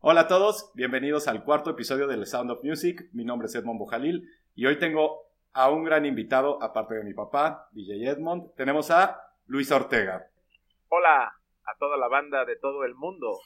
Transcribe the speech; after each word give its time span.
Hola 0.00 0.20
a 0.22 0.28
todos, 0.28 0.70
bienvenidos 0.74 1.26
al 1.26 1.42
cuarto 1.42 1.70
episodio 1.70 2.06
del 2.06 2.24
Sound 2.24 2.52
of 2.52 2.62
Music. 2.62 3.08
Mi 3.12 3.24
nombre 3.24 3.46
es 3.46 3.54
Edmond 3.56 3.80
Bojalil 3.80 4.30
y 4.54 4.64
hoy 4.64 4.78
tengo 4.78 5.24
a 5.52 5.70
un 5.70 5.82
gran 5.82 6.06
invitado, 6.06 6.62
aparte 6.62 6.94
de 6.94 7.02
mi 7.02 7.14
papá, 7.14 7.68
DJ 7.72 8.10
Edmond. 8.10 8.54
Tenemos 8.54 8.92
a 8.92 9.20
Luis 9.46 9.72
Ortega. 9.72 10.30
Hola 10.88 11.34
a 11.64 11.78
toda 11.80 11.96
la 11.96 12.06
banda 12.06 12.44
de 12.44 12.54
todo 12.54 12.84
el 12.84 12.94
mundo. 12.94 13.40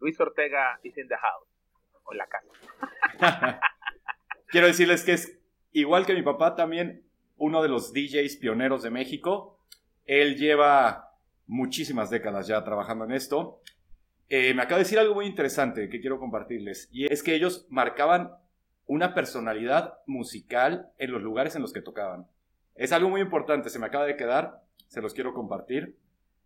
Luis 0.00 0.18
Ortega 0.18 0.80
is 0.82 0.96
in 0.96 1.08
the 1.08 1.14
house. 1.14 1.46
O 2.04 2.14
la 2.14 2.26
casa. 2.26 3.60
Quiero 4.48 4.68
decirles 4.68 5.04
que 5.04 5.12
es 5.12 5.38
igual 5.72 6.06
que 6.06 6.14
mi 6.14 6.22
papá 6.22 6.54
también 6.54 7.04
uno 7.36 7.62
de 7.62 7.68
los 7.68 7.92
DJs 7.92 8.38
pioneros 8.38 8.82
de 8.82 8.90
México. 8.90 9.58
Él 10.06 10.36
lleva 10.36 11.10
muchísimas 11.46 12.08
décadas 12.08 12.46
ya 12.46 12.64
trabajando 12.64 13.04
en 13.04 13.12
esto. 13.12 13.60
Eh, 14.34 14.54
me 14.54 14.62
acaba 14.62 14.78
de 14.78 14.84
decir 14.84 14.98
algo 14.98 15.14
muy 15.14 15.26
interesante 15.26 15.90
que 15.90 16.00
quiero 16.00 16.18
compartirles. 16.18 16.88
Y 16.90 17.04
es 17.12 17.22
que 17.22 17.34
ellos 17.34 17.66
marcaban 17.68 18.30
una 18.86 19.12
personalidad 19.12 19.98
musical 20.06 20.90
en 20.96 21.12
los 21.12 21.20
lugares 21.20 21.54
en 21.54 21.60
los 21.60 21.74
que 21.74 21.82
tocaban. 21.82 22.26
Es 22.74 22.92
algo 22.92 23.10
muy 23.10 23.20
importante, 23.20 23.68
se 23.68 23.78
me 23.78 23.84
acaba 23.84 24.06
de 24.06 24.16
quedar, 24.16 24.62
se 24.86 25.02
los 25.02 25.12
quiero 25.12 25.34
compartir. 25.34 25.98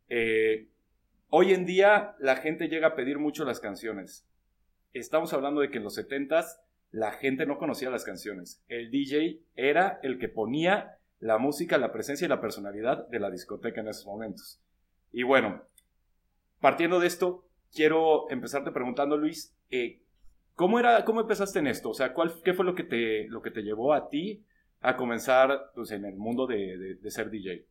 Eh, 0.08 0.66
hoy 1.28 1.54
en 1.54 1.64
día 1.64 2.16
la 2.18 2.34
gente 2.34 2.66
llega 2.66 2.88
a 2.88 2.94
pedir 2.96 3.20
mucho 3.20 3.44
las 3.44 3.60
canciones. 3.60 4.26
Estamos 4.92 5.32
hablando 5.32 5.60
de 5.60 5.70
que 5.70 5.78
en 5.78 5.84
los 5.84 5.96
70s 5.96 6.58
la 6.90 7.12
gente 7.12 7.46
no 7.46 7.56
conocía 7.56 7.88
las 7.88 8.02
canciones. 8.02 8.64
El 8.66 8.90
DJ 8.90 9.38
era 9.54 10.00
el 10.02 10.18
que 10.18 10.28
ponía 10.28 10.98
la 11.20 11.38
música, 11.38 11.78
la 11.78 11.92
presencia 11.92 12.24
y 12.24 12.28
la 12.28 12.40
personalidad 12.40 13.06
de 13.06 13.20
la 13.20 13.30
discoteca 13.30 13.80
en 13.80 13.86
esos 13.86 14.06
momentos. 14.06 14.60
Y 15.12 15.22
bueno, 15.22 15.62
partiendo 16.58 16.98
de 16.98 17.06
esto, 17.06 17.45
quiero 17.76 18.28
empezarte 18.30 18.72
preguntando, 18.72 19.16
Luis, 19.16 19.54
eh, 19.70 20.00
¿cómo, 20.54 20.80
era, 20.80 21.04
¿cómo 21.04 21.20
empezaste 21.20 21.58
en 21.58 21.66
esto? 21.66 21.90
O 21.90 21.94
sea, 21.94 22.14
¿cuál, 22.14 22.32
¿qué 22.42 22.54
fue 22.54 22.64
lo 22.64 22.74
que, 22.74 22.84
te, 22.84 23.28
lo 23.28 23.42
que 23.42 23.50
te 23.50 23.62
llevó 23.62 23.92
a 23.92 24.08
ti 24.08 24.44
a 24.80 24.96
comenzar 24.96 25.70
pues, 25.74 25.90
en 25.90 26.06
el 26.06 26.16
mundo 26.16 26.46
de, 26.46 26.96
de, 27.00 27.10
ser 27.10 27.30
DJ? 27.30 27.66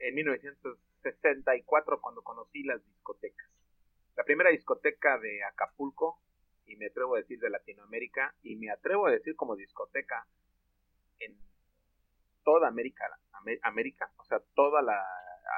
En 0.00 0.14
1964, 0.14 2.00
cuando 2.00 2.22
conocí 2.22 2.64
las 2.64 2.84
discotecas. 2.84 3.48
La 4.16 4.24
primera 4.24 4.50
discoteca 4.50 5.18
de 5.18 5.44
Acapulco, 5.44 6.20
y 6.66 6.76
me 6.76 6.86
atrevo 6.86 7.14
a 7.14 7.18
decir 7.18 7.38
de 7.38 7.48
Latinoamérica, 7.48 8.34
y 8.42 8.56
me 8.56 8.70
atrevo 8.70 9.06
a 9.06 9.12
decir 9.12 9.36
como 9.36 9.54
discoteca 9.54 10.26
en 11.20 11.36
toda 12.42 12.68
América, 12.68 13.04
América, 13.62 14.10
o 14.16 14.24
sea, 14.24 14.40
toda 14.54 14.82
la 14.82 15.00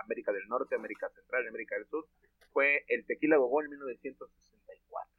América 0.04 0.32
del 0.32 0.46
Norte, 0.48 0.74
América 0.74 1.08
Central, 1.10 1.48
América 1.48 1.76
del 1.76 1.86
Sur, 1.86 2.06
fue 2.52 2.84
el 2.88 3.04
Tequila 3.06 3.36
Gogó 3.36 3.62
en 3.62 3.70
1964. 3.70 5.10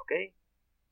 ¿Ok? 0.00 0.12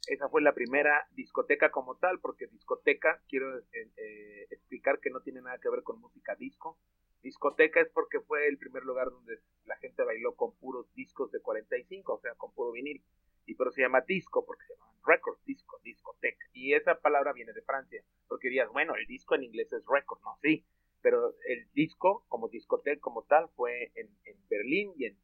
Esa 0.07 0.29
fue 0.29 0.43
la 0.43 0.55
primera 0.55 1.07
discoteca 1.13 1.71
como 1.71 1.97
tal, 1.97 2.21
porque 2.21 2.47
discoteca, 2.47 3.23
quiero 3.29 3.59
eh, 3.59 3.91
eh, 3.97 4.47
explicar 4.51 5.01
que 5.01 5.11
no 5.11 5.21
tiene 5.21 5.41
nada 5.41 5.59
que 5.59 5.71
ver 5.71 5.83
con 5.83 6.01
música 6.01 6.35
disco. 6.35 6.79
Discoteca 7.23 7.81
es 7.81 7.89
porque 7.89 8.21
fue 8.21 8.47
el 8.49 8.59
primer 8.59 8.85
lugar 8.85 9.11
donde 9.11 9.39
la 9.65 9.77
gente 9.77 10.03
bailó 10.03 10.35
con 10.35 10.55
puros 10.57 10.93
discos 10.95 11.33
de 11.33 11.41
45, 11.41 12.13
o 12.13 12.21
sea, 12.21 12.35
con 12.35 12.53
puro 12.53 12.73
vinil. 12.73 13.03
Y 13.47 13.55
pero 13.55 13.71
se 13.71 13.81
llama 13.81 14.03
disco 14.03 14.45
porque 14.45 14.65
se 14.67 14.75
llama 14.75 14.93
record, 15.07 15.39
disco, 15.45 15.81
discoteca. 15.83 16.45
Y 16.53 16.75
esa 16.75 17.01
palabra 17.01 17.33
viene 17.33 17.53
de 17.53 17.63
Francia, 17.63 18.03
porque 18.29 18.49
dirías, 18.49 18.69
bueno, 18.71 18.95
el 18.95 19.07
disco 19.07 19.35
en 19.35 19.45
inglés 19.45 19.73
es 19.73 19.85
record, 19.87 20.21
no, 20.23 20.37
sí. 20.43 20.67
Pero 21.01 21.35
el 21.47 21.71
disco, 21.73 22.25
como 22.29 22.49
discoteca 22.49 23.01
como 23.01 23.25
tal, 23.25 23.49
fue 23.57 23.93
en, 23.95 24.09
Berlín 24.49 24.93
y 24.97 25.07
en 25.07 25.19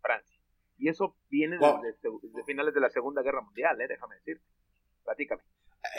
Francia. 0.00 0.38
Y 0.78 0.88
eso 0.88 1.16
viene 1.30 1.58
desde, 1.58 2.44
finales 2.44 2.74
de 2.74 2.80
la 2.80 2.90
Segunda 2.90 3.22
Guerra 3.22 3.40
Mundial, 3.40 3.80
¿eh? 3.80 3.86
déjame 3.88 4.16
decirte. 4.16 4.44
Platícame. 5.04 5.42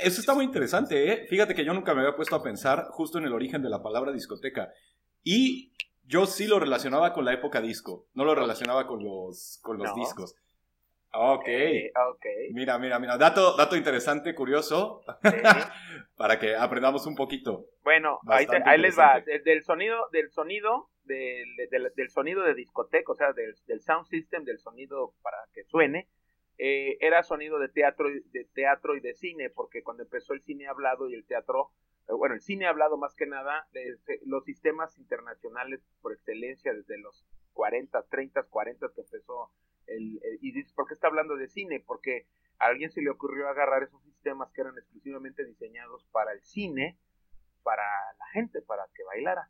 Eso 0.04 0.20
está 0.20 0.34
muy 0.34 0.46
interesante, 0.46 1.12
¿eh? 1.12 1.28
Fíjate 1.28 1.56
que 1.56 1.66
yo 1.66 1.74
nunca 1.74 1.94
me 1.94 2.02
había 2.02 2.16
puesto 2.16 2.36
a 2.36 2.44
pensar 2.44 2.88
justo 2.90 3.18
en 3.18 3.26
el 3.26 3.34
origen 3.34 3.62
de 3.62 3.70
la 3.70 3.82
palabra 3.82 4.12
discoteca. 4.12 4.72
Y 5.24 5.74
yo 6.04 6.26
sí 6.26 6.48
lo 6.48 6.60
relacionaba 6.60 7.14
con 7.14 7.26
la 7.26 7.34
época 7.34 7.62
disco, 7.62 8.08
no 8.14 8.26
lo 8.26 8.36
relacionaba 8.36 8.86
con 8.86 9.04
los, 9.04 9.60
con 9.64 9.78
los 9.78 9.94
discos. 9.96 10.36
Ok. 11.14 11.48
Mira, 12.52 12.78
mira, 12.78 13.00
mira. 13.00 13.18
Dato, 13.18 13.56
dato 13.56 13.76
interesante, 13.76 14.36
curioso, 14.36 15.04
para 16.18 16.38
que 16.38 16.56
aprendamos 16.56 17.08
un 17.08 17.16
poquito. 17.16 17.66
Bueno, 17.84 18.20
ahí, 18.28 18.78
les 18.78 18.98
va. 18.98 19.22
Del 19.22 19.64
sonido, 19.64 19.98
del 20.12 20.30
sonido, 20.30 20.90
del, 21.08 21.92
del, 21.96 22.10
sonido 22.10 22.44
de 22.44 22.54
discoteca, 22.54 23.12
o 23.12 23.16
sea, 23.16 23.34
del, 23.34 23.56
del, 23.66 23.82
sound 23.82 24.06
system, 24.08 24.44
del 24.44 24.60
sonido 24.60 25.14
para 25.22 25.38
que 25.54 25.64
suene, 25.64 26.08
eh, 26.58 26.98
era 27.02 27.24
sonido 27.24 27.60
de 27.60 27.70
teatro, 27.70 28.10
de 28.10 28.46
teatro 28.54 28.96
y 28.96 29.00
de 29.00 29.14
cine, 29.14 29.50
porque 29.50 29.84
cuando 29.84 30.04
empezó 30.04 30.34
el 30.34 30.42
cine 30.42 30.68
hablado 30.68 31.10
y 31.10 31.16
el 31.16 31.26
teatro, 31.26 31.72
eh, 32.08 32.14
bueno, 32.14 32.36
el 32.36 32.42
cine 32.42 32.68
hablado 32.68 32.98
más 32.98 33.16
que 33.16 33.26
nada, 33.26 33.68
los 34.26 34.44
sistemas 34.44 34.98
internacionales 34.98 35.82
por 36.02 36.14
excelencia 36.14 36.74
desde 36.74 36.98
los 36.98 37.26
40, 37.54 38.04
30, 38.04 38.44
40 38.44 38.92
que 38.94 39.02
empezó 39.02 39.52
el, 39.88 40.20
y 40.42 40.52
dices, 40.52 40.74
¿por 40.74 40.88
qué 40.88 40.94
está 40.94 41.08
hablando 41.08 41.36
de 41.36 41.48
cine? 41.48 41.80
Porque 41.80 42.28
a 42.60 42.66
alguien 42.66 42.92
se 42.92 43.02
le 43.02 43.10
ocurrió 43.10 43.48
agarrar 43.48 43.84
esos 43.84 44.02
sistemas 44.04 44.52
que 44.52 44.62
eran 44.62 44.78
exclusivamente 44.78 45.46
diseñados 45.46 46.06
para 46.12 46.34
el 46.34 46.42
cine, 46.42 46.98
para 47.64 47.84
la 48.18 48.26
gente, 48.34 48.62
para 48.62 48.86
que 48.96 49.04
bailara. 49.04 49.50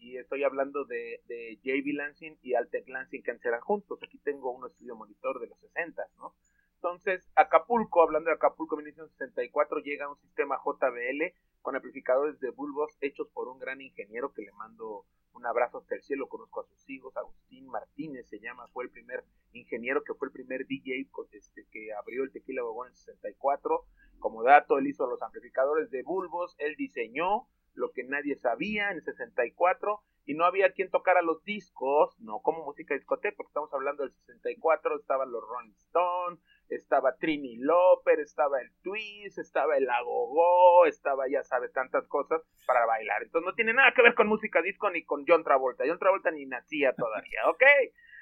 Y 0.00 0.16
estoy 0.16 0.44
hablando 0.44 0.84
de, 0.84 1.20
de 1.26 1.58
JB 1.62 1.94
Lansing 1.94 2.38
y 2.42 2.54
Altec 2.54 2.88
Lansing 2.88 3.22
que 3.22 3.36
eran 3.44 3.60
juntos. 3.60 4.02
Aquí 4.02 4.18
tengo 4.18 4.50
un 4.50 4.66
estudio 4.66 4.96
monitor 4.96 5.38
de 5.38 5.46
los 5.46 5.58
60, 5.60 6.02
¿no? 6.16 6.34
Entonces, 6.76 7.30
Acapulco, 7.36 8.02
hablando 8.02 8.30
de 8.30 8.36
Acapulco 8.36 8.76
1964, 8.76 9.80
llega 9.80 10.08
un 10.08 10.16
sistema 10.16 10.58
JBL 10.64 11.34
con 11.60 11.76
amplificadores 11.76 12.40
de 12.40 12.50
bulbos 12.50 12.96
hechos 13.02 13.28
por 13.34 13.48
un 13.48 13.58
gran 13.58 13.82
ingeniero 13.82 14.32
que 14.32 14.40
le 14.40 14.52
mando 14.52 15.04
un 15.34 15.44
abrazo 15.44 15.78
hasta 15.78 15.94
el 15.94 16.02
cielo, 16.02 16.28
conozco 16.28 16.60
a 16.60 16.64
sus 16.64 16.88
hijos, 16.88 17.16
Agustín 17.16 17.66
Martínez 17.66 18.26
se 18.28 18.40
llama, 18.40 18.66
fue 18.68 18.84
el 18.84 18.90
primer 18.90 19.24
ingeniero 19.52 20.02
que 20.02 20.14
fue 20.14 20.28
el 20.28 20.32
primer 20.32 20.66
DJ 20.66 21.06
este, 21.32 21.66
que 21.70 21.92
abrió 21.92 22.24
el 22.24 22.32
Tequila 22.32 22.62
Bogón 22.62 22.88
en 22.88 22.96
64. 22.96 23.84
Como 24.18 24.42
dato, 24.42 24.78
él 24.78 24.86
hizo 24.86 25.06
los 25.06 25.20
amplificadores 25.22 25.90
de 25.90 26.02
bulbos, 26.02 26.54
él 26.58 26.76
diseñó 26.76 27.46
lo 27.74 27.92
que 27.92 28.04
nadie 28.04 28.36
sabía 28.36 28.90
en 28.90 29.02
64 29.02 30.02
y 30.26 30.34
no 30.34 30.44
había 30.44 30.72
quien 30.72 30.90
tocara 30.90 31.22
los 31.22 31.42
discos, 31.44 32.16
no 32.20 32.40
como 32.40 32.64
música 32.64 32.94
discoteca, 32.94 33.36
porque 33.36 33.50
estamos 33.50 33.72
hablando 33.72 34.04
del 34.04 34.12
64, 34.12 34.96
estaban 34.96 35.32
los 35.32 35.42
Rolling 35.42 35.72
Stones, 35.72 36.40
estaba 36.68 37.16
Trini 37.16 37.56
Loper, 37.56 38.20
estaba 38.20 38.60
el 38.60 38.70
Twist, 38.82 39.38
estaba 39.38 39.76
el 39.76 39.88
Agogó, 39.90 40.86
estaba, 40.86 41.28
ya 41.28 41.42
sabes, 41.42 41.72
tantas 41.72 42.06
cosas 42.06 42.42
para 42.66 42.86
bailar. 42.86 43.22
Entonces 43.22 43.46
no 43.46 43.54
tiene 43.54 43.72
nada 43.72 43.92
que 43.92 44.02
ver 44.02 44.14
con 44.14 44.28
música 44.28 44.62
disco 44.62 44.88
ni 44.90 45.04
con 45.04 45.24
John 45.26 45.42
Travolta. 45.42 45.84
John 45.86 45.98
Travolta 45.98 46.30
ni 46.30 46.46
nacía 46.46 46.92
todavía, 46.94 47.48
¿ok? 47.48 47.62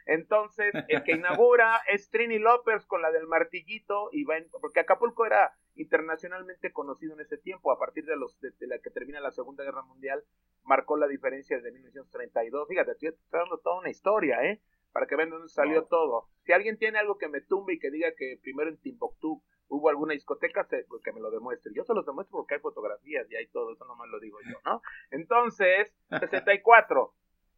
Entonces, 0.07 0.73
el 0.89 1.03
que 1.05 1.13
inaugura 1.17 1.83
es 1.89 2.09
Trini 2.11 2.39
Lopers 2.39 2.87
con 2.87 3.03
la 3.03 3.11
del 3.11 3.27
martillito, 3.27 4.09
y 4.13 4.25
va 4.25 4.37
porque 4.61 4.81
Acapulco 4.81 5.27
era 5.27 5.53
internacionalmente 5.79 6.73
conocido 6.73 7.15
en 7.15 7.21
ese 7.21 7.39
tiempo, 7.39 7.73
a 7.73 7.79
partir 7.79 8.05
de, 8.05 8.17
los, 8.17 8.39
de, 8.41 8.67
la 8.67 8.79
que 8.79 8.91
termina 8.91 9.21
la 9.21 9.31
Segunda 9.31 9.65
Guerra 9.65 9.83
Mundial, 9.83 10.23
marcó 10.65 10.97
la 10.97 11.07
diferencia 11.07 11.57
desde 11.57 11.73
1932. 11.73 12.69
Fíjate, 12.69 12.93
estoy 12.93 13.15
dando 13.31 13.59
toda 13.59 13.79
una 13.79 13.91
historia, 13.91 14.43
¿eh? 14.45 14.61
para 14.93 15.07
que 15.07 15.17
vean 15.17 15.31
dónde 15.31 15.49
salió 15.49 15.85
todo. 15.85 16.29
Si 16.45 16.53
alguien 16.53 16.79
tiene 16.79 16.99
algo 16.99 17.19
que 17.19 17.29
me 17.29 17.41
tumbe 17.41 17.75
y 17.75 17.79
que 17.79 17.91
diga 17.91 18.09
que 18.17 18.39
primero 18.43 18.69
en 18.69 18.79
Timbuktu 18.79 19.43
hubo 19.69 19.89
alguna 19.89 20.15
discoteca, 20.15 20.67
pues 20.89 21.03
que 21.03 21.13
me 21.13 21.21
lo 21.21 21.31
demuestre. 21.31 21.73
Yo 21.75 21.85
se 21.85 21.95
los 21.95 22.05
demuestro 22.05 22.39
porque 22.39 22.55
hay 22.55 22.61
fotografías 22.61 23.31
y 23.31 23.37
hay 23.37 23.47
todo, 23.49 23.73
eso 23.73 23.85
nomás 23.85 24.09
lo 24.09 24.19
digo 24.19 24.39
yo, 24.51 24.59
¿no? 24.65 24.83
Entonces, 25.11 25.93
64. 26.21 27.15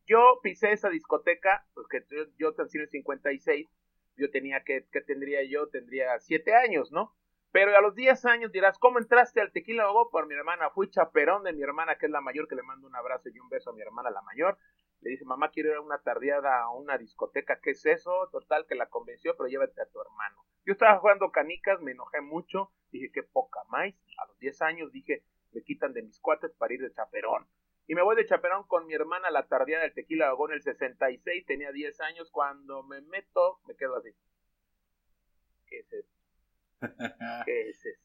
Yo 0.07 0.41
pisé 0.43 0.73
esa 0.73 0.91
discoteca, 0.91 1.65
porque 1.73 2.05
yo, 2.11 2.25
yo 2.37 2.55
nací 2.59 2.79
en 2.79 2.83
el 2.83 2.91
56, 2.91 3.69
yo 4.17 4.31
tenía 4.31 4.63
que, 4.65 4.87
¿qué 4.91 5.01
tendría 5.01 5.43
yo? 5.45 5.69
Tendría 5.69 6.19
7 6.19 6.53
años, 6.55 6.91
¿no? 6.91 7.15
Pero 7.53 7.77
a 7.77 7.81
los 7.81 7.95
10 7.97 8.25
años 8.27 8.53
dirás, 8.53 8.79
¿cómo 8.79 8.99
entraste 8.99 9.41
al 9.41 9.51
Tequila? 9.51 9.87
Por 10.13 10.27
mi 10.27 10.35
hermana, 10.35 10.71
fui 10.71 10.89
chaperón 10.89 11.43
de 11.43 11.53
mi 11.53 11.63
hermana, 11.63 11.97
que 11.97 12.07
es 12.07 12.13
la 12.13 12.21
mayor, 12.21 12.47
que 12.47 12.55
le 12.55 12.63
mando 12.63 12.87
un 12.87 12.95
abrazo 12.95 13.29
y 13.29 13.41
un 13.41 13.49
beso 13.49 13.71
a 13.71 13.73
mi 13.73 13.83
hermana, 13.83 14.11
la 14.11 14.23
mayor. 14.23 14.57
Le 15.01 15.11
dice, 15.11 15.25
mamá, 15.25 15.51
quiero 15.51 15.71
ir 15.71 15.77
a 15.77 15.81
una 15.81 15.99
tardeada 15.99 16.63
a 16.63 16.71
una 16.71 16.97
discoteca. 16.97 17.59
¿Qué 17.61 17.71
es 17.71 17.85
eso? 17.87 18.29
Total, 18.31 18.67
que 18.67 18.75
la 18.77 18.89
convenció, 18.89 19.37
pero 19.37 19.49
llévate 19.49 19.81
a 19.81 19.87
tu 19.87 20.01
hermano. 20.01 20.45
Yo 20.65 20.75
estaba 20.75 20.99
jugando 20.99 21.33
canicas, 21.33 21.81
me 21.81 21.93
enojé 21.93 22.21
mucho. 22.21 22.71
Dije, 22.93 23.11
qué 23.13 23.23
poca 23.23 23.61
más. 23.69 23.95
A 24.19 24.27
los 24.27 24.39
10 24.39 24.63
años 24.63 24.93
dije, 24.93 25.25
me 25.53 25.63
quitan 25.63 25.93
de 25.93 26.03
mis 26.03 26.21
cuates 26.21 26.53
para 26.53 26.75
ir 26.75 26.81
de 26.81 26.93
chaperón. 26.93 27.49
Y 27.87 27.95
me 27.95 28.03
voy 28.03 28.15
de 28.15 28.27
chaperón 28.27 28.65
con 28.69 28.87
mi 28.87 28.95
hermana 28.95 29.31
la 29.31 29.49
tardeada 29.49 29.83
del 29.83 29.95
Tequila 29.95 30.33
en 30.39 30.53
el 30.53 30.63
66. 30.63 31.47
Tenía 31.47 31.73
10 31.73 32.01
años. 32.03 32.31
Cuando 32.31 32.85
me 32.85 33.01
meto, 33.01 33.59
me 33.67 33.75
quedo 33.75 33.97
así. 33.97 34.11
¿Qué 35.67 35.79
es 35.79 35.93
eso? 35.93 36.20
¿Qué 37.47 37.69
es 37.69 37.85
eso? 37.85 38.01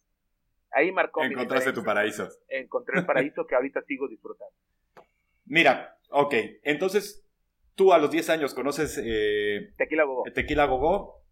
Ahí 0.72 0.92
marcó 0.92 1.24
Encontraste 1.24 1.72
tu 1.72 1.83
paraíso. 1.83 2.27
Encontré 2.50 3.00
el 3.00 3.06
paraíso 3.07 3.45
que 3.48 3.56
ahorita 3.56 3.81
sigo 3.83 4.07
disfrutando. 4.07 4.54
Mira, 5.45 5.98
ok, 6.10 6.33
entonces 6.63 7.25
tú 7.75 7.94
a 7.94 7.98
los 7.98 8.12
10 8.12 8.30
años 8.31 8.54
conoces 8.54 9.00
eh, 9.04 9.74
Tequila 9.77 10.04
Gogó. 10.04 10.24
Tequila 10.33 10.66
Gogó 10.66 11.24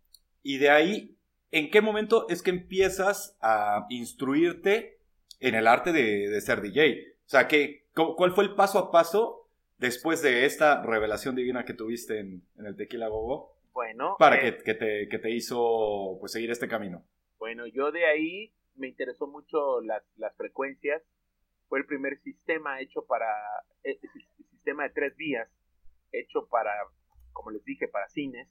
y 0.43 0.57
de 0.57 0.69
ahí 0.69 1.17
¿en 1.53 1.69
qué 1.69 1.81
momento 1.81 2.27
es 2.29 2.41
que 2.41 2.49
empiezas 2.49 3.37
a 3.39 3.85
instruirte 3.89 4.97
en 5.39 5.55
el 5.55 5.67
arte 5.67 5.93
de, 5.93 6.41
ser 6.41 6.61
DJ? 6.61 7.13
O 7.25 7.29
sea, 7.29 7.47
¿qué, 7.47 7.85
¿cuál 7.93 8.31
fue 8.31 8.43
el 8.43 8.55
paso 8.55 8.79
a 8.79 8.91
paso 8.91 9.47
después 9.77 10.21
de 10.21 10.45
esta 10.45 10.81
revelación 10.81 11.35
divina 11.35 11.63
que 11.63 11.73
tuviste 11.73 12.19
en, 12.19 12.43
el 12.57 12.75
Tequila 12.75 13.07
Gogo? 13.07 13.55
Bueno. 13.71 14.15
Para 14.17 14.37
eh, 14.37 14.57
que, 14.63 14.73
te, 14.73 15.07
que, 15.07 15.19
te, 15.19 15.29
hizo 15.29 16.17
pues, 16.19 16.31
seguir 16.31 16.51
este 16.51 16.67
camino. 16.67 17.03
Bueno, 17.43 17.67
yo 17.67 17.91
de 17.91 18.05
ahí 18.05 18.53
me 18.75 18.87
interesó 18.87 19.27
mucho 19.27 19.81
las, 19.81 20.01
las 20.15 20.33
frecuencias. 20.37 21.03
Fue 21.67 21.77
el 21.77 21.85
primer 21.85 22.17
sistema 22.19 22.79
hecho 22.79 23.05
para, 23.05 23.27
el 23.83 23.95
eh, 23.95 23.99
sistema 24.49 24.83
de 24.83 24.91
tres 24.91 25.17
vías, 25.17 25.51
hecho 26.13 26.47
para, 26.47 26.71
como 27.33 27.51
les 27.51 27.61
dije, 27.65 27.89
para 27.89 28.07
cines, 28.07 28.47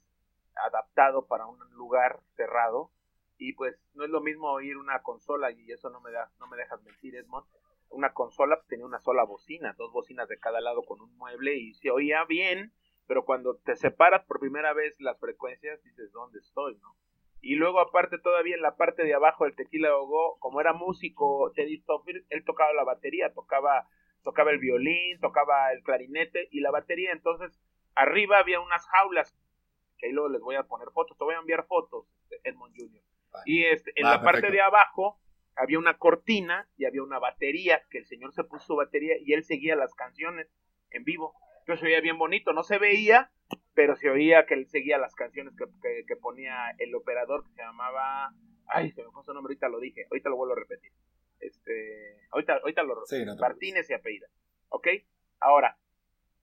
adaptado 0.53 1.25
para 1.25 1.47
un 1.47 1.57
lugar 1.71 2.19
cerrado. 2.35 2.91
Y 3.39 3.53
pues 3.53 3.75
no 3.95 4.03
es 4.03 4.11
lo 4.11 4.21
mismo 4.21 4.51
oír 4.51 4.77
una 4.77 5.01
consola, 5.01 5.49
y 5.49 5.71
eso 5.71 5.89
no 5.89 5.99
me, 5.99 6.11
da, 6.11 6.31
no 6.37 6.45
me 6.45 6.55
dejas 6.55 6.79
mentir, 6.83 7.15
Edmond. 7.15 7.47
Una 7.89 8.13
consola 8.13 8.57
pues, 8.57 8.67
tenía 8.67 8.85
una 8.85 8.99
sola 8.99 9.23
bocina, 9.23 9.73
dos 9.75 9.91
bocinas 9.91 10.27
de 10.27 10.37
cada 10.37 10.61
lado 10.61 10.83
con 10.83 11.01
un 11.01 11.17
mueble 11.17 11.55
y 11.55 11.73
se 11.73 11.89
oía 11.89 12.25
bien, 12.25 12.71
pero 13.07 13.25
cuando 13.25 13.55
te 13.55 13.75
separas 13.75 14.23
por 14.25 14.39
primera 14.39 14.71
vez 14.73 14.93
las 14.99 15.19
frecuencias 15.19 15.81
dices, 15.81 16.11
¿dónde 16.11 16.37
estoy? 16.37 16.77
¿no? 16.77 16.95
Y 17.43 17.55
luego 17.55 17.81
aparte 17.81 18.17
todavía 18.19 18.55
en 18.55 18.61
la 18.61 18.77
parte 18.77 19.03
de 19.03 19.13
abajo 19.13 19.43
del 19.43 19.53
Tequila 19.53 19.93
Ogo, 19.97 20.37
como 20.39 20.61
era 20.61 20.71
músico 20.71 21.51
Teddy 21.53 21.83
él 22.29 22.45
tocaba 22.45 22.71
la 22.71 22.85
batería, 22.85 23.33
tocaba, 23.33 23.85
tocaba 24.23 24.51
el 24.51 24.59
violín, 24.59 25.19
tocaba 25.19 25.73
el 25.73 25.83
clarinete 25.83 26.47
y 26.51 26.61
la 26.61 26.71
batería. 26.71 27.11
Entonces 27.11 27.59
arriba 27.95 28.39
había 28.39 28.61
unas 28.61 28.87
jaulas, 28.87 29.35
que 29.97 30.05
ahí 30.05 30.13
luego 30.13 30.29
les 30.29 30.39
voy 30.39 30.55
a 30.55 30.63
poner 30.63 30.87
fotos, 30.93 31.17
te 31.17 31.23
voy 31.25 31.35
a 31.35 31.39
enviar 31.39 31.67
fotos, 31.67 32.07
este, 32.21 32.49
Edmond 32.49 32.75
Jr. 32.77 33.03
Y 33.43 33.65
este, 33.65 33.91
en 33.97 34.07
la 34.07 34.21
parte 34.21 34.49
de 34.49 34.61
abajo 34.61 35.19
había 35.57 35.79
una 35.79 35.97
cortina 35.97 36.69
y 36.77 36.85
había 36.85 37.03
una 37.03 37.19
batería, 37.19 37.83
que 37.89 37.97
el 37.97 38.05
señor 38.05 38.31
se 38.33 38.45
puso 38.45 38.67
su 38.67 38.75
batería 38.77 39.15
y 39.19 39.33
él 39.33 39.43
seguía 39.43 39.75
las 39.75 39.93
canciones 39.95 40.47
en 40.91 41.03
vivo. 41.03 41.35
Entonces 41.59 41.81
se 41.81 41.87
veía 41.87 41.99
bien 41.99 42.17
bonito, 42.17 42.53
no 42.53 42.63
se 42.63 42.77
veía, 42.77 43.31
pero 43.73 43.95
se 43.95 44.09
oía 44.09 44.45
que 44.45 44.53
él 44.53 44.67
seguía 44.67 44.97
las 44.97 45.15
canciones 45.15 45.53
que, 45.55 46.15
ponía 46.17 46.71
el 46.77 46.93
operador 46.95 47.43
que 47.43 47.53
se 47.53 47.61
llamaba, 47.61 48.31
ay, 48.67 48.91
se 48.91 49.03
me 49.03 49.11
fue 49.11 49.23
su 49.23 49.33
nombre, 49.33 49.51
ahorita 49.51 49.69
lo 49.69 49.79
dije, 49.79 50.05
ahorita 50.11 50.29
lo 50.29 50.37
vuelvo 50.37 50.53
a 50.53 50.59
repetir. 50.59 50.91
Este, 51.39 52.27
ahorita, 52.31 52.57
ahorita 52.57 52.83
lo 52.83 53.05
sí, 53.05 53.25
Martínez 53.39 53.89
y 53.89 53.93
apellida. 53.93 54.27
¿Ok? 54.69 54.87
Ahora, 55.39 55.77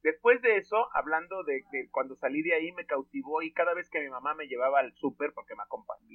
después 0.02 0.42
de 0.42 0.56
eso, 0.56 0.88
hablando 0.92 1.42
de, 1.44 1.64
cuando 1.90 2.16
salí 2.16 2.42
de 2.42 2.54
ahí, 2.54 2.72
me 2.72 2.84
cautivó 2.84 3.42
y 3.42 3.52
cada 3.52 3.74
vez 3.74 3.88
que 3.88 4.00
mi 4.00 4.10
mamá 4.10 4.34
me 4.34 4.46
llevaba 4.46 4.80
al 4.80 4.92
súper, 4.94 5.32
porque 5.32 5.54
me 5.54 5.62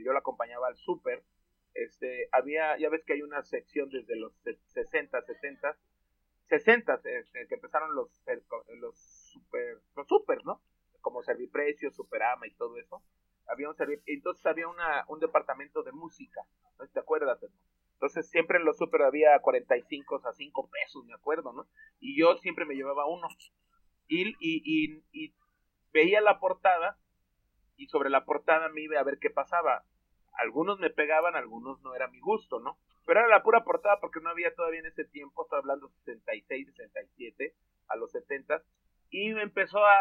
yo 0.03 0.13
la 0.13 0.19
acompañaba 0.19 0.67
al 0.67 0.77
súper, 0.77 1.23
este, 1.73 2.29
había, 2.31 2.77
ya 2.77 2.89
ves 2.89 3.03
que 3.05 3.13
hay 3.13 3.21
una 3.21 3.43
sección 3.43 3.89
desde 3.89 4.15
los 4.15 4.33
60, 4.67 5.21
70, 5.21 5.77
60, 6.43 7.01
este, 7.03 7.47
que 7.47 7.55
empezaron 7.55 7.95
los, 7.95 8.23
los 8.79 8.97
super, 8.97 9.79
los 9.95 10.07
super, 10.07 10.45
¿no? 10.45 10.61
Como 11.05 11.21
Serviprecio, 11.21 11.91
Superama 11.91 12.47
y 12.47 12.55
todo 12.55 12.79
eso, 12.79 13.03
había 13.47 13.69
un 13.69 13.75
entonces 14.07 14.43
había 14.47 14.67
una, 14.67 15.05
un 15.07 15.19
departamento 15.19 15.83
de 15.83 15.91
música, 15.91 16.41
¿no? 16.79 16.87
¿Te 16.87 16.99
acuerdas? 16.99 17.45
Entonces 17.93 18.27
siempre 18.27 18.57
en 18.57 18.65
los 18.65 18.79
super 18.79 19.03
había 19.03 19.39
45 19.39 20.21
a 20.25 20.33
5 20.33 20.69
pesos, 20.71 21.05
me 21.05 21.13
acuerdo, 21.13 21.53
¿no? 21.53 21.67
Y 21.99 22.19
yo 22.19 22.35
siempre 22.37 22.65
me 22.65 22.73
llevaba 22.73 23.05
uno. 23.05 23.27
Y, 24.07 24.29
y, 24.39 25.03
y, 25.11 25.35
veía 25.93 26.21
la 26.21 26.39
portada 26.39 26.97
y 27.77 27.85
sobre 27.85 28.09
la 28.09 28.25
portada 28.25 28.67
me 28.69 28.81
iba 28.81 28.99
a 28.99 29.03
ver 29.03 29.19
qué 29.19 29.29
pasaba. 29.29 29.85
Algunos 30.33 30.79
me 30.79 30.89
pegaban, 30.89 31.35
algunos 31.35 31.81
no 31.83 31.93
era 31.93 32.07
mi 32.07 32.19
gusto, 32.19 32.59
¿no? 32.59 32.79
Pero 33.05 33.19
era 33.19 33.29
la 33.29 33.43
pura 33.43 33.63
portada 33.63 33.99
porque 34.01 34.21
no 34.21 34.29
había 34.31 34.55
todavía 34.55 34.79
en 34.79 34.87
ese 34.87 35.05
tiempo, 35.05 35.43
estaba 35.43 35.59
hablando 35.59 35.87
66, 35.87 36.67
67, 36.75 37.53
a 37.89 37.95
los 37.95 38.11
70, 38.11 38.63
y 39.09 39.33
me 39.33 39.43
empezó 39.43 39.85
a, 39.85 39.97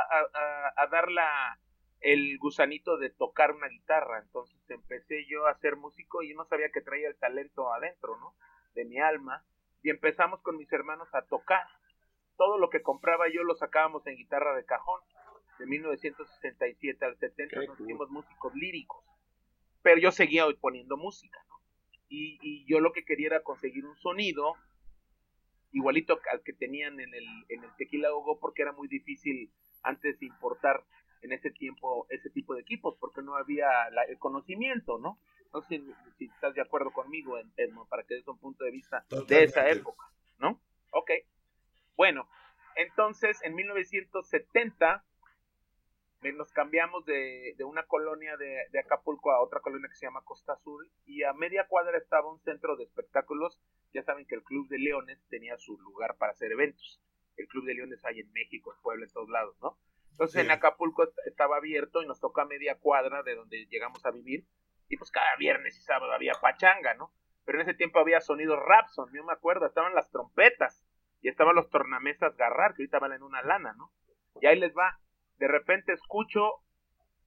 a, 0.76 0.86
dar 0.88 1.10
la, 1.10 1.58
el 2.00 2.38
gusanito 2.38 2.96
de 2.96 3.10
tocar 3.10 3.52
una 3.52 3.68
guitarra. 3.68 4.20
Entonces 4.20 4.58
empecé 4.68 5.26
yo 5.26 5.46
a 5.46 5.58
ser 5.58 5.76
músico 5.76 6.22
y 6.22 6.34
no 6.34 6.44
sabía 6.44 6.70
que 6.70 6.80
traía 6.80 7.08
el 7.08 7.16
talento 7.16 7.72
adentro, 7.72 8.16
¿no? 8.18 8.34
De 8.74 8.84
mi 8.84 8.98
alma. 8.98 9.44
Y 9.82 9.90
empezamos 9.90 10.40
con 10.40 10.56
mis 10.56 10.72
hermanos 10.72 11.08
a 11.14 11.22
tocar. 11.22 11.66
Todo 12.36 12.58
lo 12.58 12.70
que 12.70 12.82
compraba 12.82 13.26
yo 13.32 13.44
lo 13.44 13.54
sacábamos 13.54 14.06
en 14.06 14.16
guitarra 14.16 14.54
de 14.56 14.64
cajón. 14.64 15.00
De 15.58 15.66
1967 15.66 17.04
al 17.04 17.16
70 17.16 17.60
nos 17.66 17.80
hicimos 17.80 18.10
músicos 18.10 18.54
líricos. 18.54 19.04
Pero 19.82 20.00
yo 20.00 20.10
seguía 20.10 20.44
poniendo 20.60 20.96
música, 20.96 21.44
¿no? 21.48 21.60
Y, 22.08 22.38
y 22.42 22.64
yo 22.66 22.80
lo 22.80 22.92
que 22.92 23.04
quería 23.04 23.28
era 23.28 23.42
conseguir 23.42 23.86
un 23.86 23.96
sonido 23.96 24.54
igualito 25.74 26.18
al 26.32 26.42
que 26.42 26.52
tenían 26.52 26.98
en 27.00 27.12
el, 27.14 27.26
en 27.48 27.64
el 27.64 27.76
Tequila 27.76 28.10
Gogo 28.10 28.38
porque 28.40 28.62
era 28.62 28.72
muy 28.72 28.88
difícil 28.88 29.52
antes 29.82 30.22
importar 30.22 30.84
en 31.20 31.32
ese 31.32 31.50
tiempo 31.50 32.06
ese 32.10 32.30
tipo 32.30 32.54
de 32.54 32.62
equipos 32.62 32.96
porque 32.98 33.22
no 33.22 33.36
había 33.36 33.68
el 34.08 34.18
conocimiento, 34.18 34.98
¿no? 34.98 35.18
No 35.52 35.62
sé 35.62 35.80
si, 36.18 36.26
estás 36.26 36.54
de 36.54 36.62
acuerdo 36.62 36.92
conmigo, 36.92 37.38
Edmond, 37.56 37.88
para 37.88 38.04
que 38.04 38.14
des 38.14 38.26
un 38.26 38.38
punto 38.38 38.64
de 38.64 38.70
vista 38.70 39.04
de 39.28 39.44
esa 39.44 39.68
época, 39.68 40.04
¿no? 40.38 40.60
Ok. 40.90 41.10
Bueno, 41.96 42.28
entonces 42.76 43.40
en 43.42 43.54
1970 43.54 45.04
nos 46.32 46.50
cambiamos 46.52 47.04
de, 47.04 47.54
de 47.56 47.64
una 47.64 47.84
colonia 47.84 48.36
de, 48.36 48.66
de, 48.70 48.78
Acapulco 48.78 49.30
a 49.30 49.42
otra 49.42 49.60
colonia 49.60 49.88
que 49.88 49.96
se 49.96 50.06
llama 50.06 50.24
Costa 50.24 50.54
Azul 50.54 50.90
y 51.04 51.22
a 51.22 51.34
media 51.34 51.66
cuadra 51.68 51.98
estaba 51.98 52.32
un 52.32 52.40
centro 52.40 52.76
de 52.76 52.84
espectáculos. 52.84 53.60
Ya 53.94 54.02
saben 54.02 54.26
que 54.26 54.34
el 54.34 54.42
Club 54.42 54.68
de 54.68 54.78
Leones 54.78 55.24
tenía 55.28 55.56
su 55.56 55.78
lugar 55.80 56.16
para 56.18 56.32
hacer 56.32 56.52
eventos. 56.52 57.00
El 57.36 57.46
Club 57.48 57.64
de 57.64 57.74
Leones 57.74 58.04
hay 58.04 58.20
en 58.20 58.32
México, 58.32 58.74
en 58.74 58.82
Puebla, 58.82 59.04
en 59.06 59.12
todos 59.12 59.28
lados, 59.28 59.56
¿no? 59.62 59.78
Entonces 60.10 60.44
en 60.44 60.50
Acapulco 60.50 61.08
estaba 61.26 61.56
abierto 61.56 62.02
y 62.02 62.06
nos 62.06 62.20
toca 62.20 62.42
a 62.42 62.46
media 62.46 62.78
cuadra 62.78 63.22
de 63.22 63.34
donde 63.34 63.66
llegamos 63.66 64.04
a 64.04 64.10
vivir. 64.10 64.46
Y 64.88 64.96
pues 64.96 65.10
cada 65.10 65.34
viernes 65.36 65.76
y 65.78 65.80
sábado 65.80 66.12
había 66.12 66.34
pachanga, 66.34 66.94
¿no? 66.94 67.12
Pero 67.44 67.60
en 67.60 67.68
ese 67.68 67.76
tiempo 67.76 67.98
había 67.98 68.20
sonido 68.20 68.56
Rapson, 68.56 69.10
yo 69.12 69.24
me 69.24 69.32
acuerdo, 69.32 69.66
estaban 69.66 69.94
las 69.94 70.10
trompetas 70.10 70.84
y 71.20 71.28
estaban 71.28 71.54
los 71.54 71.70
tornamesas 71.70 72.36
Garrar, 72.36 72.74
que 72.74 72.82
ahorita 72.82 72.98
valen 72.98 73.22
una 73.22 73.42
lana, 73.42 73.72
¿no? 73.74 73.92
Y 74.40 74.46
ahí 74.46 74.58
les 74.58 74.74
va 74.74 75.00
de 75.38 75.48
repente 75.48 75.92
escucho 75.92 76.62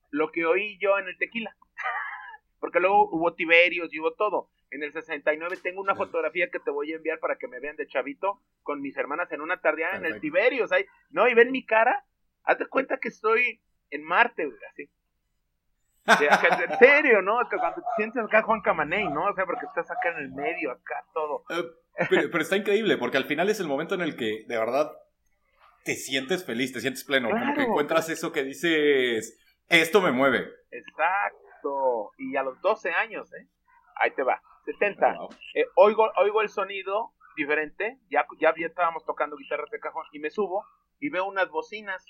lo 0.09 0.31
que 0.31 0.45
oí 0.45 0.77
yo 0.79 0.97
en 0.97 1.07
el 1.07 1.17
tequila. 1.17 1.55
Porque 2.59 2.79
luego 2.79 3.09
hubo 3.11 3.33
Tiberios 3.33 3.93
y 3.93 3.99
hubo 3.99 4.13
todo. 4.13 4.49
En 4.69 4.83
el 4.83 4.91
69 4.91 5.57
tengo 5.63 5.81
una 5.81 5.95
fotografía 5.95 6.49
que 6.49 6.59
te 6.59 6.71
voy 6.71 6.91
a 6.91 6.97
enviar 6.97 7.19
para 7.19 7.37
que 7.37 7.47
me 7.47 7.59
vean 7.59 7.77
de 7.77 7.87
chavito 7.87 8.41
con 8.63 8.81
mis 8.81 8.97
hermanas 8.97 9.31
en 9.31 9.41
una 9.41 9.61
tardeada 9.61 9.97
en 9.97 10.05
el 10.05 10.19
Tiberios. 10.19 10.71
Ahí, 10.71 10.85
no, 11.09 11.27
y 11.27 11.33
ven 11.33 11.51
mi 11.51 11.65
cara. 11.65 12.05
Hazte 12.43 12.67
cuenta 12.67 12.97
que 12.97 13.07
estoy 13.07 13.61
en 13.89 14.03
Marte, 14.03 14.45
güey, 14.45 14.57
así. 14.69 14.89
en 16.71 16.79
serio, 16.79 17.21
¿no? 17.21 17.37
cuando 17.49 17.81
te 17.81 17.87
sientes 17.97 18.23
acá 18.23 18.41
Juan 18.43 18.61
Camaney, 18.61 19.09
¿no? 19.09 19.25
O 19.25 19.33
sea, 19.33 19.45
porque 19.45 19.65
estás 19.65 19.91
acá 19.91 20.09
en 20.11 20.19
el 20.19 20.31
medio, 20.31 20.71
acá 20.71 21.05
todo. 21.13 21.43
Eh, 21.49 21.63
pero, 22.09 22.29
pero, 22.31 22.41
está 22.41 22.55
increíble, 22.55 22.97
porque 22.97 23.17
al 23.17 23.25
final 23.25 23.49
es 23.49 23.59
el 23.59 23.67
momento 23.67 23.95
en 23.95 24.01
el 24.01 24.15
que 24.15 24.45
de 24.47 24.57
verdad 24.57 24.91
te 25.83 25.95
sientes 25.95 26.45
feliz, 26.45 26.71
te 26.71 26.79
sientes 26.79 27.03
pleno, 27.03 27.29
como 27.29 27.53
que 27.53 27.63
encuentras 27.63 28.09
eso 28.09 28.31
que 28.31 28.43
dices, 28.43 29.37
esto 29.67 30.01
me 30.01 30.11
mueve. 30.11 30.47
Exacto, 30.71 32.11
y 32.17 32.35
a 32.37 32.43
los 32.43 32.61
12 32.61 32.91
años, 32.91 33.33
¿eh? 33.33 33.47
Ahí 33.95 34.11
te 34.11 34.23
va, 34.23 34.41
70. 34.67 35.15
Eh, 35.53 35.65
oigo, 35.75 36.11
oigo 36.17 36.41
el 36.41 36.49
sonido 36.49 37.13
diferente, 37.37 37.99
ya, 38.09 38.27
ya 38.39 38.53
estábamos 38.57 39.05
tocando 39.05 39.37
guitarras 39.37 39.69
de 39.71 39.79
cajón, 39.79 40.05
y 40.11 40.19
me 40.19 40.29
subo 40.29 40.65
y 40.99 41.09
veo 41.09 41.25
unas 41.25 41.49
bocinas 41.49 42.03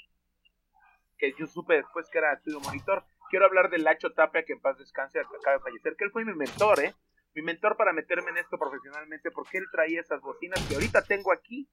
que 1.18 1.34
yo 1.38 1.46
supe 1.46 1.76
después 1.76 2.10
que 2.10 2.18
era 2.18 2.34
estudio 2.34 2.60
monitor. 2.60 3.04
Quiero 3.30 3.46
hablar 3.46 3.70
del 3.70 3.84
Lacho 3.84 4.14
Tapia, 4.14 4.44
que 4.44 4.54
en 4.54 4.62
paz 4.62 4.78
descanse, 4.78 5.20
acaba 5.20 5.58
de 5.58 5.64
fallecer, 5.64 5.96
que 5.98 6.06
él 6.06 6.12
fue 6.12 6.26
mi 6.26 6.34
mentor, 6.34 6.80
¿eh? 6.80 6.96
Mi 7.36 7.42
mentor 7.44 7.78
para 7.78 7.94
meterme 7.94 8.32
en 8.32 8.38
esto 8.38 8.58
profesionalmente, 8.58 9.30
porque 9.32 9.60
él 9.60 9.66
traía 9.72 10.00
esas 10.00 10.22
bocinas 10.22 10.66
que 10.68 10.76
ahorita 10.76 11.04
tengo 11.04 11.32
aquí 11.32 11.70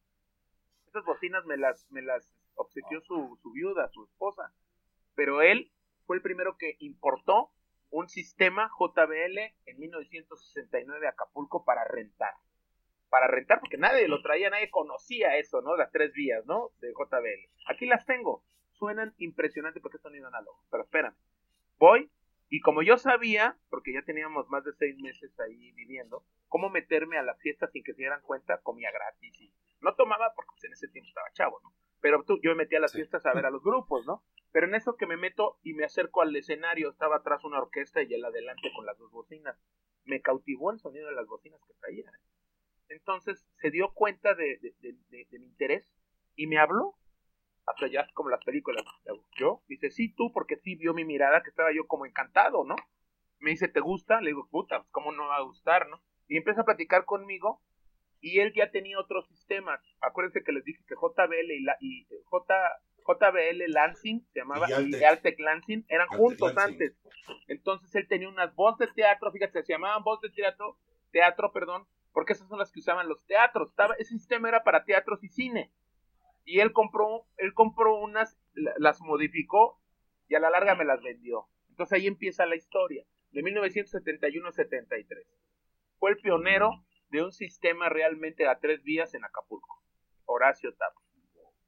estas 0.94 1.04
bocinas 1.06 1.44
me 1.44 1.56
las, 1.56 1.90
me 1.90 2.02
las 2.02 2.32
obsequió 2.54 3.00
su, 3.00 3.36
su 3.42 3.50
viuda, 3.50 3.88
su 3.88 4.04
esposa. 4.04 4.52
Pero 5.16 5.42
él 5.42 5.72
fue 6.06 6.16
el 6.16 6.22
primero 6.22 6.56
que 6.56 6.76
importó 6.78 7.50
un 7.90 8.08
sistema 8.08 8.70
JBL 8.78 9.38
en 9.66 9.78
1969 9.78 11.06
a 11.06 11.10
Acapulco 11.10 11.64
para 11.64 11.84
rentar. 11.84 12.34
Para 13.08 13.28
rentar, 13.28 13.60
porque 13.60 13.76
nadie 13.76 14.08
lo 14.08 14.22
traía, 14.22 14.50
nadie 14.50 14.70
conocía 14.70 15.36
eso, 15.36 15.60
¿no? 15.62 15.76
Las 15.76 15.92
tres 15.92 16.12
vías, 16.12 16.44
¿no? 16.46 16.70
De 16.80 16.92
JBL. 16.92 17.50
Aquí 17.68 17.86
las 17.86 18.04
tengo. 18.06 18.42
Suenan 18.72 19.14
impresionantes 19.18 19.80
porque 19.80 19.98
sonido 19.98 20.26
análogo. 20.26 20.64
Pero 20.70 20.82
espérame. 20.82 21.14
Voy 21.78 22.10
y 22.48 22.60
como 22.60 22.82
yo 22.82 22.96
sabía, 22.98 23.56
porque 23.68 23.92
ya 23.92 24.02
teníamos 24.02 24.48
más 24.48 24.64
de 24.64 24.72
seis 24.74 24.96
meses 24.98 25.38
ahí 25.40 25.72
viviendo, 25.72 26.24
cómo 26.48 26.70
meterme 26.70 27.18
a 27.18 27.22
las 27.22 27.40
fiestas 27.40 27.72
sin 27.72 27.82
que 27.82 27.92
se 27.94 28.02
dieran 28.02 28.22
cuenta, 28.22 28.60
comía 28.62 28.90
gratis 28.92 29.40
y 29.40 29.52
no 29.80 29.94
tomaba 29.94 30.32
porque 30.34 30.66
en 30.66 30.72
ese 30.72 30.88
tiempo 30.88 31.08
estaba 31.08 31.32
chavo, 31.32 31.60
¿no? 31.62 31.72
Pero 32.00 32.22
tú, 32.22 32.38
yo 32.42 32.50
me 32.50 32.62
metía 32.62 32.78
a 32.78 32.82
las 32.82 32.92
fiestas 32.92 33.24
a 33.26 33.32
ver 33.32 33.46
a 33.46 33.50
los 33.50 33.62
grupos, 33.62 34.06
¿no? 34.06 34.22
Pero 34.54 34.68
en 34.68 34.76
eso 34.76 34.96
que 34.96 35.08
me 35.08 35.16
meto 35.16 35.58
y 35.64 35.74
me 35.74 35.84
acerco 35.84 36.22
al 36.22 36.34
escenario, 36.36 36.88
estaba 36.88 37.16
atrás 37.16 37.42
una 37.42 37.58
orquesta 37.58 38.04
y 38.04 38.14
él 38.14 38.24
adelante 38.24 38.70
con 38.76 38.86
las 38.86 38.96
dos 38.96 39.10
bocinas. 39.10 39.58
Me 40.04 40.22
cautivó 40.22 40.70
el 40.70 40.78
sonido 40.78 41.08
de 41.08 41.14
las 41.16 41.26
bocinas 41.26 41.60
que 41.66 41.74
traía. 41.80 42.08
Entonces 42.88 43.44
se 43.60 43.72
dio 43.72 43.92
cuenta 43.92 44.36
de, 44.36 44.60
mi 45.32 45.44
interés 45.44 45.92
y 46.36 46.46
me 46.46 46.58
habló. 46.58 46.94
Hasta 47.66 47.88
ya 47.88 48.06
como 48.14 48.28
las 48.28 48.44
películas. 48.44 48.84
Yo, 49.36 49.64
dice, 49.66 49.90
sí, 49.90 50.14
tú, 50.14 50.30
porque 50.32 50.54
sí 50.58 50.76
vio 50.76 50.94
mi 50.94 51.04
mirada 51.04 51.42
que 51.42 51.50
estaba 51.50 51.72
yo 51.74 51.88
como 51.88 52.06
encantado, 52.06 52.64
¿no? 52.64 52.76
Me 53.40 53.50
dice, 53.50 53.66
¿te 53.66 53.80
gusta? 53.80 54.20
Le 54.20 54.28
digo, 54.28 54.48
puta, 54.48 54.78
pues, 54.78 54.90
¿cómo 54.92 55.10
no 55.10 55.26
va 55.26 55.38
a 55.38 55.42
gustar, 55.42 55.88
no? 55.88 56.00
Y 56.28 56.36
empieza 56.36 56.60
a 56.60 56.64
platicar 56.64 57.06
conmigo 57.06 57.60
y 58.20 58.38
él 58.38 58.52
ya 58.54 58.70
tenía 58.70 59.00
otros 59.00 59.26
sistemas. 59.26 59.80
Acuérdense 60.00 60.44
que 60.44 60.52
les 60.52 60.62
dije 60.62 60.84
que 60.86 60.94
JBL 60.94 61.50
y, 61.50 61.62
la, 61.64 61.76
y 61.80 62.06
J, 62.26 62.54
JBL 63.06 63.62
Lansing, 63.68 64.26
se 64.32 64.40
llamaba, 64.40 64.66
y 64.68 65.04
Altec, 65.04 65.38
Lansing, 65.38 65.84
eran 65.88 66.08
juntos 66.08 66.56
antes. 66.56 66.96
Entonces 67.48 67.94
él 67.94 68.08
tenía 68.08 68.28
unas 68.28 68.54
voces 68.54 68.88
de 68.88 68.94
teatro, 68.94 69.30
fíjate, 69.30 69.62
se 69.62 69.72
llamaban 69.72 70.02
voz 70.02 70.20
de 70.20 70.30
teatro, 70.30 70.78
teatro, 71.10 71.52
perdón, 71.52 71.86
porque 72.12 72.32
esas 72.32 72.48
son 72.48 72.58
las 72.58 72.72
que 72.72 72.80
usaban 72.80 73.08
los 73.08 73.24
teatros. 73.26 73.70
Estaba, 73.70 73.94
ese 73.98 74.14
sistema 74.14 74.48
era 74.48 74.64
para 74.64 74.84
teatros 74.84 75.22
y 75.22 75.28
cine. 75.28 75.70
Y 76.44 76.60
él 76.60 76.72
compró, 76.72 77.26
él 77.36 77.54
compró 77.54 77.96
unas, 77.96 78.38
las 78.54 79.00
modificó 79.00 79.80
y 80.28 80.34
a 80.34 80.40
la 80.40 80.50
larga 80.50 80.74
me 80.74 80.84
las 80.84 81.02
vendió. 81.02 81.46
Entonces 81.70 81.98
ahí 81.98 82.06
empieza 82.06 82.46
la 82.46 82.56
historia, 82.56 83.04
de 83.32 83.42
1971-73. 83.42 85.26
Fue 85.98 86.10
el 86.10 86.16
pionero 86.18 86.84
de 87.08 87.22
un 87.22 87.32
sistema 87.32 87.88
realmente 87.88 88.46
a 88.46 88.58
tres 88.58 88.82
vías 88.82 89.14
en 89.14 89.24
Acapulco, 89.24 89.82
Horacio 90.26 90.74
Tapia 90.74 91.03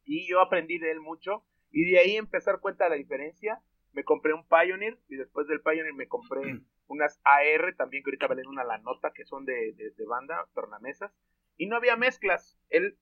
y 0.07 0.27
yo 0.27 0.41
aprendí 0.41 0.79
de 0.79 0.93
él 0.93 1.01
mucho 1.01 1.45
y 1.71 1.91
de 1.91 1.99
ahí 1.99 2.17
empecé 2.17 2.49
a 2.49 2.55
dar 2.55 2.61
cuenta 2.61 2.85
de 2.85 2.91
la 2.91 2.97
diferencia. 2.97 3.61
Me 3.93 4.05
compré 4.05 4.33
un 4.33 4.47
Pioneer 4.47 4.99
y 5.09 5.17
después 5.17 5.47
del 5.49 5.61
Pioneer 5.61 5.95
me 5.95 6.07
compré 6.07 6.61
unas 6.87 7.21
AR 7.25 7.75
también 7.77 8.03
que 8.03 8.11
ahorita 8.11 8.29
valen 8.29 8.47
una 8.47 8.65
la 8.65 8.79
nota 8.79 9.13
que 9.13 9.25
son 9.25 9.45
de, 9.45 9.73
de, 9.73 9.91
de 9.91 10.07
banda, 10.07 10.47
tornamesas 10.55 11.13
y 11.57 11.67
no 11.67 11.77
había 11.77 11.97
mezclas. 11.97 12.59
Él 12.69 12.97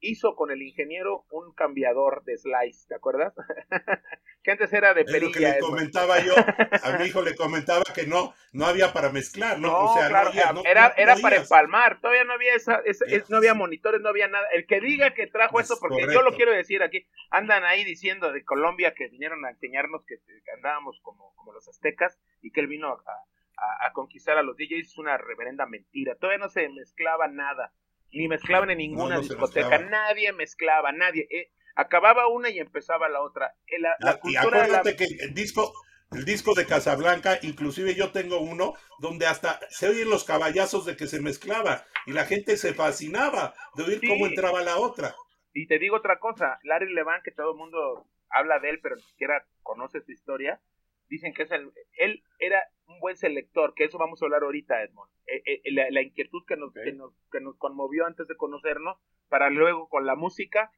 hizo 0.00 0.34
con 0.36 0.50
el 0.50 0.62
ingeniero 0.62 1.24
un 1.30 1.52
cambiador 1.54 2.22
de 2.24 2.36
slice, 2.36 2.86
¿te 2.88 2.94
acuerdas? 2.94 3.34
que 4.42 4.52
antes 4.52 4.72
era 4.72 4.94
de 4.94 5.04
perilla. 5.04 5.26
Es 5.26 5.32
lo 5.32 5.32
que 5.32 5.40
le 5.40 5.58
comentaba 5.60 6.20
yo, 6.20 6.34
a 6.36 6.98
mi 6.98 7.06
hijo 7.06 7.22
le 7.22 7.34
comentaba 7.34 7.82
que 7.94 8.06
no, 8.06 8.34
no 8.52 8.66
había 8.66 8.92
para 8.92 9.10
mezclar, 9.10 9.58
¿no? 9.58 9.76
o 9.76 9.94
sea, 9.94 10.08
claro, 10.08 10.30
era, 10.64 10.94
era 10.96 11.16
para 11.16 11.36
empalmar, 11.36 12.00
todavía 12.00 12.24
no 12.24 12.34
había 12.34 12.54
esa, 12.54 12.82
no 13.28 13.38
había 13.38 13.54
monitores, 13.54 14.00
no 14.00 14.08
había 14.08 14.28
nada. 14.28 14.46
El 14.52 14.66
que 14.66 14.80
diga 14.80 15.14
que 15.14 15.26
trajo 15.26 15.60
eso, 15.60 15.76
porque 15.80 16.06
yo 16.12 16.22
lo 16.22 16.32
quiero 16.32 16.52
decir 16.52 16.82
aquí, 16.82 17.06
andan 17.30 17.64
ahí 17.64 17.84
diciendo 17.84 18.32
de 18.32 18.44
Colombia 18.44 18.94
que 18.94 19.08
vinieron 19.08 19.44
a 19.44 19.50
enseñarnos 19.50 20.04
que, 20.06 20.16
andábamos 20.54 21.00
como, 21.02 21.34
como 21.34 21.52
los 21.52 21.66
aztecas 21.68 22.18
y 22.40 22.52
que 22.52 22.60
él 22.60 22.68
vino 22.68 22.88
a, 22.88 23.86
a 23.86 23.92
conquistar 23.92 24.38
a 24.38 24.42
los 24.42 24.56
DJs, 24.56 24.86
es 24.86 24.98
una 24.98 25.16
reverenda 25.16 25.66
mentira, 25.66 26.14
todavía 26.14 26.44
no 26.44 26.50
se 26.50 26.68
mezclaba 26.68 27.28
nada 27.28 27.72
ni 28.12 28.28
mezclaban 28.28 28.70
en 28.70 28.78
ninguna 28.78 29.20
discoteca, 29.20 29.78
nadie 29.78 30.32
mezclaba, 30.32 30.92
nadie. 30.92 31.26
Eh, 31.30 31.50
acababa 31.74 32.28
una 32.28 32.50
y 32.50 32.58
empezaba 32.58 33.08
la 33.08 33.20
otra. 33.20 33.54
Eh, 33.66 33.78
y 34.24 34.36
acuérdate 34.36 34.96
que 34.96 35.04
el 35.04 35.34
disco, 35.34 35.72
el 36.12 36.24
disco 36.24 36.54
de 36.54 36.66
Casablanca, 36.66 37.38
inclusive 37.42 37.94
yo 37.94 38.10
tengo 38.10 38.40
uno 38.40 38.74
donde 38.98 39.26
hasta 39.26 39.60
se 39.70 39.88
oyen 39.88 40.10
los 40.10 40.24
caballazos 40.24 40.86
de 40.86 40.96
que 40.96 41.06
se 41.06 41.20
mezclaba 41.20 41.84
y 42.06 42.12
la 42.12 42.24
gente 42.24 42.56
se 42.56 42.74
fascinaba 42.74 43.54
de 43.74 43.84
oír 43.84 44.00
cómo 44.06 44.26
entraba 44.26 44.62
la 44.62 44.78
otra. 44.78 45.14
Y 45.52 45.66
te 45.66 45.78
digo 45.78 45.96
otra 45.96 46.18
cosa, 46.18 46.58
Larry 46.64 46.92
Levan, 46.92 47.22
que 47.22 47.30
todo 47.30 47.52
el 47.52 47.56
mundo 47.56 48.06
habla 48.30 48.58
de 48.58 48.70
él, 48.70 48.80
pero 48.82 48.96
ni 48.96 49.02
siquiera 49.02 49.46
conoce 49.62 50.00
su 50.00 50.12
historia, 50.12 50.60
dicen 51.08 51.32
que 51.32 51.44
es 51.44 51.50
el, 51.50 51.72
él 51.98 52.22
era 52.38 52.62
un 52.86 53.00
buen 53.00 53.16
selector, 53.16 53.74
que 53.74 53.84
eso 53.84 53.98
vamos 53.98 54.20
a 54.20 54.26
hablar 54.26 54.42
ahorita, 54.42 54.82
Edmond. 54.82 55.10
Eh, 55.26 55.42
eh, 55.64 55.72
la, 55.72 56.02
inquietud 56.02 56.44
que 56.46 56.56
nos, 56.56 56.72
que 56.72 56.92
nos, 56.92 57.12
que, 57.30 57.40
nos, 57.40 57.56
conmovió 57.56 58.06
antes 58.06 58.26
de 58.28 58.36
conocernos, 58.36 58.98
para 59.28 59.50
luego 59.50 59.88
con 59.88 60.06
la 60.06 60.14
música 60.14 60.70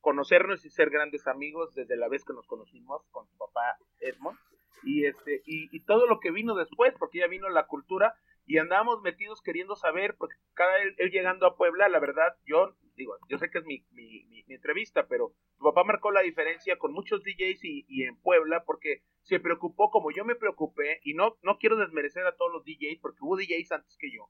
conocernos 0.00 0.64
y 0.64 0.70
ser 0.70 0.90
grandes 0.90 1.26
amigos 1.28 1.74
desde 1.74 1.96
la 1.96 2.08
vez 2.08 2.24
que 2.24 2.32
nos 2.32 2.46
conocimos 2.46 3.06
con 3.10 3.26
su 3.28 3.36
papá 3.36 3.76
Edmond. 4.00 4.38
Y, 4.82 5.04
este, 5.04 5.42
y, 5.46 5.68
y 5.74 5.80
todo 5.84 6.06
lo 6.06 6.18
que 6.18 6.32
vino 6.32 6.54
después, 6.54 6.92
porque 6.98 7.18
ya 7.18 7.28
vino 7.28 7.48
la 7.48 7.66
cultura 7.66 8.16
y 8.46 8.58
andábamos 8.58 9.02
metidos 9.02 9.40
queriendo 9.40 9.76
saber, 9.76 10.16
porque 10.16 10.36
cada 10.54 10.78
él, 10.82 10.94
él 10.98 11.10
llegando 11.10 11.46
a 11.46 11.56
Puebla, 11.56 11.88
la 11.88 12.00
verdad, 12.00 12.36
yo 12.44 12.76
digo, 12.96 13.16
yo 13.28 13.38
sé 13.38 13.50
que 13.50 13.58
es 13.58 13.64
mi, 13.64 13.84
mi, 13.92 14.26
mi, 14.26 14.54
entrevista, 14.54 15.06
pero 15.08 15.34
tu 15.56 15.64
papá 15.64 15.82
marcó 15.84 16.10
la 16.10 16.20
diferencia 16.20 16.78
con 16.78 16.92
muchos 16.92 17.22
DJs 17.22 17.64
y, 17.64 17.86
y, 17.88 18.04
en 18.04 18.16
Puebla 18.16 18.64
porque 18.64 19.02
se 19.22 19.40
preocupó 19.40 19.90
como 19.90 20.10
yo 20.10 20.24
me 20.24 20.34
preocupé 20.34 21.00
y 21.02 21.14
no, 21.14 21.38
no 21.42 21.58
quiero 21.58 21.76
desmerecer 21.76 22.26
a 22.26 22.36
todos 22.36 22.52
los 22.52 22.64
DJs 22.64 22.98
porque 23.00 23.20
hubo 23.22 23.36
DJs 23.36 23.72
antes 23.72 23.96
que 23.98 24.12
yo. 24.12 24.28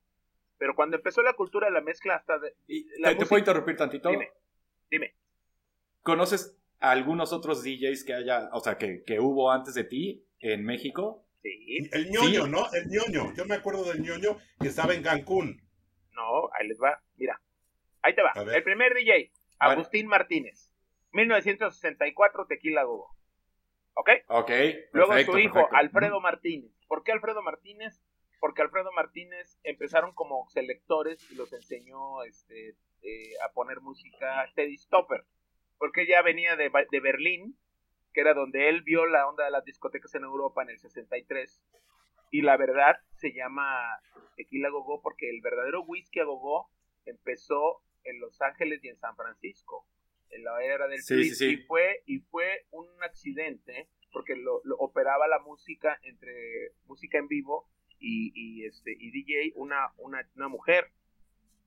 Pero 0.58 0.76
cuando 0.76 0.96
empezó 0.96 1.22
la 1.22 1.32
cultura 1.32 1.66
de 1.66 1.72
la 1.72 1.80
mezcla 1.80 2.14
hasta... 2.14 2.38
De, 2.38 2.54
la 2.98 3.16
¿Te, 3.16 3.26
puedo 3.26 3.38
interrumpir 3.38 3.76
tantito? 3.76 4.10
Dime, 4.10 4.30
dime. 4.90 5.16
¿Conoces 6.02 6.56
a 6.78 6.92
algunos 6.92 7.32
otros 7.32 7.64
DJs 7.64 8.04
que 8.04 8.14
haya, 8.14 8.48
o 8.52 8.60
sea, 8.60 8.78
que, 8.78 9.02
que 9.04 9.18
hubo 9.18 9.50
antes 9.50 9.74
de 9.74 9.84
ti 9.84 10.24
en 10.38 10.64
México? 10.64 11.26
Sí. 11.42 11.88
El 11.92 12.10
ñoño, 12.10 12.46
¿no? 12.46 12.72
El 12.72 12.88
ñoño. 12.88 13.34
Yo 13.34 13.44
me 13.44 13.56
acuerdo 13.56 13.84
del 13.84 14.02
ñoño 14.02 14.38
que 14.60 14.68
estaba 14.68 14.94
en 14.94 15.02
Cancún. 15.02 15.60
No, 16.12 16.48
ahí 16.54 16.68
les 16.68 16.80
va. 16.80 17.02
Mira, 17.16 17.40
Ahí 18.02 18.14
te 18.14 18.22
va. 18.22 18.32
El 18.34 18.62
primer 18.64 18.94
DJ, 18.94 19.32
Agustín 19.58 20.08
Martínez. 20.08 20.72
1964, 21.12 22.46
Tequila 22.46 22.82
Gogo. 22.82 23.14
¿Ok? 23.94 24.10
Ok. 24.28 24.50
Luego 24.92 25.18
su 25.20 25.38
hijo, 25.38 25.68
Alfredo 25.72 26.20
Martínez. 26.20 26.72
¿Por 26.88 27.04
qué 27.04 27.12
Alfredo 27.12 27.42
Martínez? 27.42 28.02
Porque 28.40 28.62
Alfredo 28.62 28.90
Martínez 28.92 29.60
empezaron 29.62 30.14
como 30.14 30.48
selectores 30.50 31.30
y 31.30 31.36
los 31.36 31.52
enseñó 31.52 32.24
este, 32.24 32.70
eh, 33.02 33.34
a 33.46 33.52
poner 33.52 33.80
música 33.80 34.50
Teddy 34.56 34.76
Stopper. 34.78 35.24
Porque 35.78 36.06
ya 36.06 36.22
venía 36.22 36.56
de, 36.56 36.70
de 36.90 37.00
Berlín, 37.00 37.56
que 38.12 38.20
era 38.20 38.34
donde 38.34 38.68
él 38.68 38.82
vio 38.82 39.06
la 39.06 39.28
onda 39.28 39.44
de 39.44 39.50
las 39.50 39.64
discotecas 39.64 40.14
en 40.14 40.24
Europa 40.24 40.62
en 40.62 40.70
el 40.70 40.78
63. 40.78 41.62
Y 42.30 42.42
la 42.42 42.56
verdad 42.56 42.96
se 43.16 43.32
llama 43.32 44.00
Tequila 44.36 44.70
Gogo 44.70 45.02
porque 45.02 45.28
el 45.28 45.40
verdadero 45.40 45.82
whisky 45.82 46.20
a 46.20 46.24
gogo 46.24 46.70
empezó 47.04 47.82
en 48.04 48.20
Los 48.20 48.40
Ángeles 48.40 48.82
y 48.84 48.88
en 48.88 48.96
San 48.98 49.14
Francisco, 49.16 49.86
en 50.30 50.44
la 50.44 50.62
era 50.64 50.88
del 50.88 51.02
sí, 51.02 51.30
y 51.46 51.56
fue 51.66 52.02
y 52.06 52.20
fue 52.20 52.66
un 52.70 52.88
accidente 53.02 53.88
porque 54.12 54.34
lo, 54.36 54.60
operaba 54.78 55.28
la 55.28 55.38
música 55.40 55.98
entre 56.02 56.72
música 56.86 57.18
en 57.18 57.28
vivo 57.28 57.68
y, 57.98 58.32
y 58.34 58.64
este 58.64 58.96
y 58.98 59.10
DJ 59.10 59.52
una, 59.56 59.92
una, 59.98 60.26
una 60.34 60.48
mujer 60.48 60.90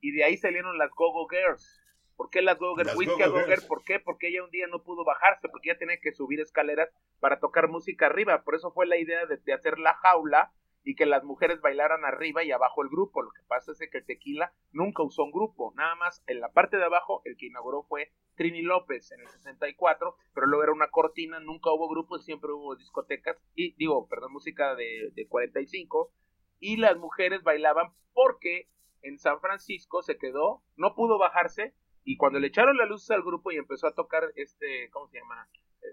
y 0.01 0.11
de 0.11 0.23
ahí 0.23 0.37
salieron 0.37 0.77
las 0.77 0.91
Go-Go 0.91 1.27
Girls. 1.27 1.81
¿Por 2.15 2.29
qué 2.29 2.41
las 2.41 2.57
Go-Go 2.57 2.75
Girls? 2.75 2.95
Go 2.95 3.45
Girls. 3.45 3.65
¿Por 3.65 3.84
qué? 3.84 4.00
Porque 4.00 4.29
ella 4.29 4.43
un 4.43 4.51
día 4.51 4.67
no 4.67 4.84
pudo 4.84 5.03
bajarse, 5.03 5.50
porque 5.50 5.69
ella 5.69 5.79
tenía 5.79 6.00
que 6.00 6.13
subir 6.13 6.39
escaleras 6.39 6.89
para 7.19 7.39
tocar 7.39 7.67
música 7.67 8.05
arriba. 8.05 8.43
Por 8.43 8.55
eso 8.55 8.72
fue 8.72 8.86
la 8.86 8.98
idea 8.98 9.25
de, 9.25 9.38
de 9.38 9.53
hacer 9.53 9.79
la 9.79 9.93
jaula 9.95 10.51
y 10.86 10.95
que 10.95 11.05
las 11.05 11.24
mujeres 11.24 11.60
bailaran 11.62 12.05
arriba 12.05 12.43
y 12.43 12.51
abajo 12.51 12.84
el 12.84 12.89
grupo. 12.89 13.22
Lo 13.24 13.31
que 13.31 13.41
pasa 13.48 13.72
es 13.72 13.79
que 13.89 13.98
el 13.98 14.05
tequila 14.05 14.53
nunca 14.72 15.03
usó 15.03 15.24
un 15.24 15.31
grupo, 15.31 15.74
nada 15.75 15.95
más 15.95 16.24
en 16.27 16.39
la 16.39 16.51
parte 16.53 16.77
de 16.77 16.86
abajo 16.86 17.22
el 17.25 17.36
que 17.36 17.48
inauguró 17.48 17.84
fue 17.84 18.12
Trini 18.36 18.62
López 18.62 19.12
en 19.12 19.22
el 19.22 19.27
64, 19.27 20.15
pero 20.34 20.45
luego 20.45 20.63
era 20.63 20.74
una 20.74 20.91
cortina, 20.91 21.39
nunca 21.39 21.72
hubo 21.72 21.89
grupos, 21.89 22.24
siempre 22.24 22.51
hubo 22.51 22.75
discotecas 22.75 23.38
y 23.55 23.74
digo, 23.77 24.07
perdón, 24.07 24.34
música 24.34 24.75
de, 24.75 25.10
de 25.13 25.27
45 25.27 26.12
y 26.60 26.77
las 26.77 26.98
mujeres 26.98 27.41
bailaban 27.43 27.91
porque 28.13 28.69
en 29.01 29.17
San 29.17 29.39
Francisco 29.39 30.03
se 30.03 30.17
quedó, 30.17 30.62
no 30.75 30.93
pudo 30.95 31.17
bajarse 31.17 31.74
y 32.05 32.15
cuando 32.15 32.39
le 32.39 32.47
echaron 32.47 32.77
la 32.77 32.85
luz 32.85 33.12
al 33.12 33.24
grupo 33.24 33.51
y 33.51 33.57
empezó 33.57 33.88
a 33.88 33.93
tocar 33.93 34.31
este, 34.35 34.89
¿cómo 34.91 35.07
se 35.09 35.19
llama? 35.19 35.50
Eh, 35.81 35.88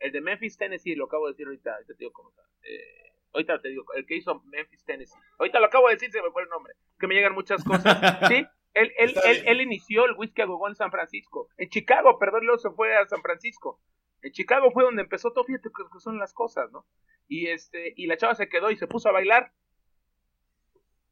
el 0.00 0.12
de 0.12 0.20
Memphis, 0.20 0.58
Tennessee, 0.58 0.94
lo 0.94 1.06
acabo 1.06 1.26
de 1.26 1.32
decir 1.32 1.46
ahorita, 1.46 1.78
te 1.86 1.94
digo 1.94 2.12
cómo 2.12 2.28
está. 2.28 2.42
Eh, 2.62 3.04
Ahorita 3.34 3.60
te 3.60 3.68
digo, 3.68 3.84
el 3.94 4.06
que 4.06 4.16
hizo 4.16 4.42
Memphis, 4.44 4.84
Tennessee. 4.84 5.18
Ahorita 5.38 5.58
lo 5.58 5.66
acabo 5.66 5.88
de 5.88 5.94
decir, 5.94 6.10
se 6.12 6.22
me 6.22 6.30
fue 6.30 6.44
el 6.44 6.48
nombre. 6.48 6.74
Que 6.98 7.08
me 7.08 7.14
llegan 7.14 7.34
muchas 7.34 7.64
cosas. 7.64 7.84
¿Sí? 8.28 8.46
Él, 8.74 8.92
él, 8.96 9.14
él, 9.24 9.42
él, 9.44 9.60
inició 9.60 10.04
el 10.04 10.14
whisky 10.16 10.42
a 10.42 10.46
gogo 10.46 10.68
en 10.68 10.76
San 10.76 10.90
Francisco. 10.92 11.48
En 11.56 11.68
Chicago, 11.68 12.18
perdón, 12.18 12.44
luego 12.46 12.58
se 12.58 12.70
fue 12.70 12.96
a 12.96 13.06
San 13.06 13.22
Francisco. 13.22 13.80
En 14.22 14.32
Chicago 14.32 14.70
fue 14.70 14.84
donde 14.84 15.02
empezó 15.02 15.32
todo, 15.32 15.44
fíjate 15.44 15.68
que 15.68 16.00
son 16.00 16.18
las 16.18 16.32
cosas, 16.32 16.70
¿no? 16.72 16.86
Y 17.28 17.48
este, 17.48 17.92
y 17.96 18.06
la 18.06 18.16
chava 18.16 18.34
se 18.34 18.48
quedó 18.48 18.70
y 18.70 18.76
se 18.76 18.86
puso 18.86 19.08
a 19.08 19.12
bailar. 19.12 19.52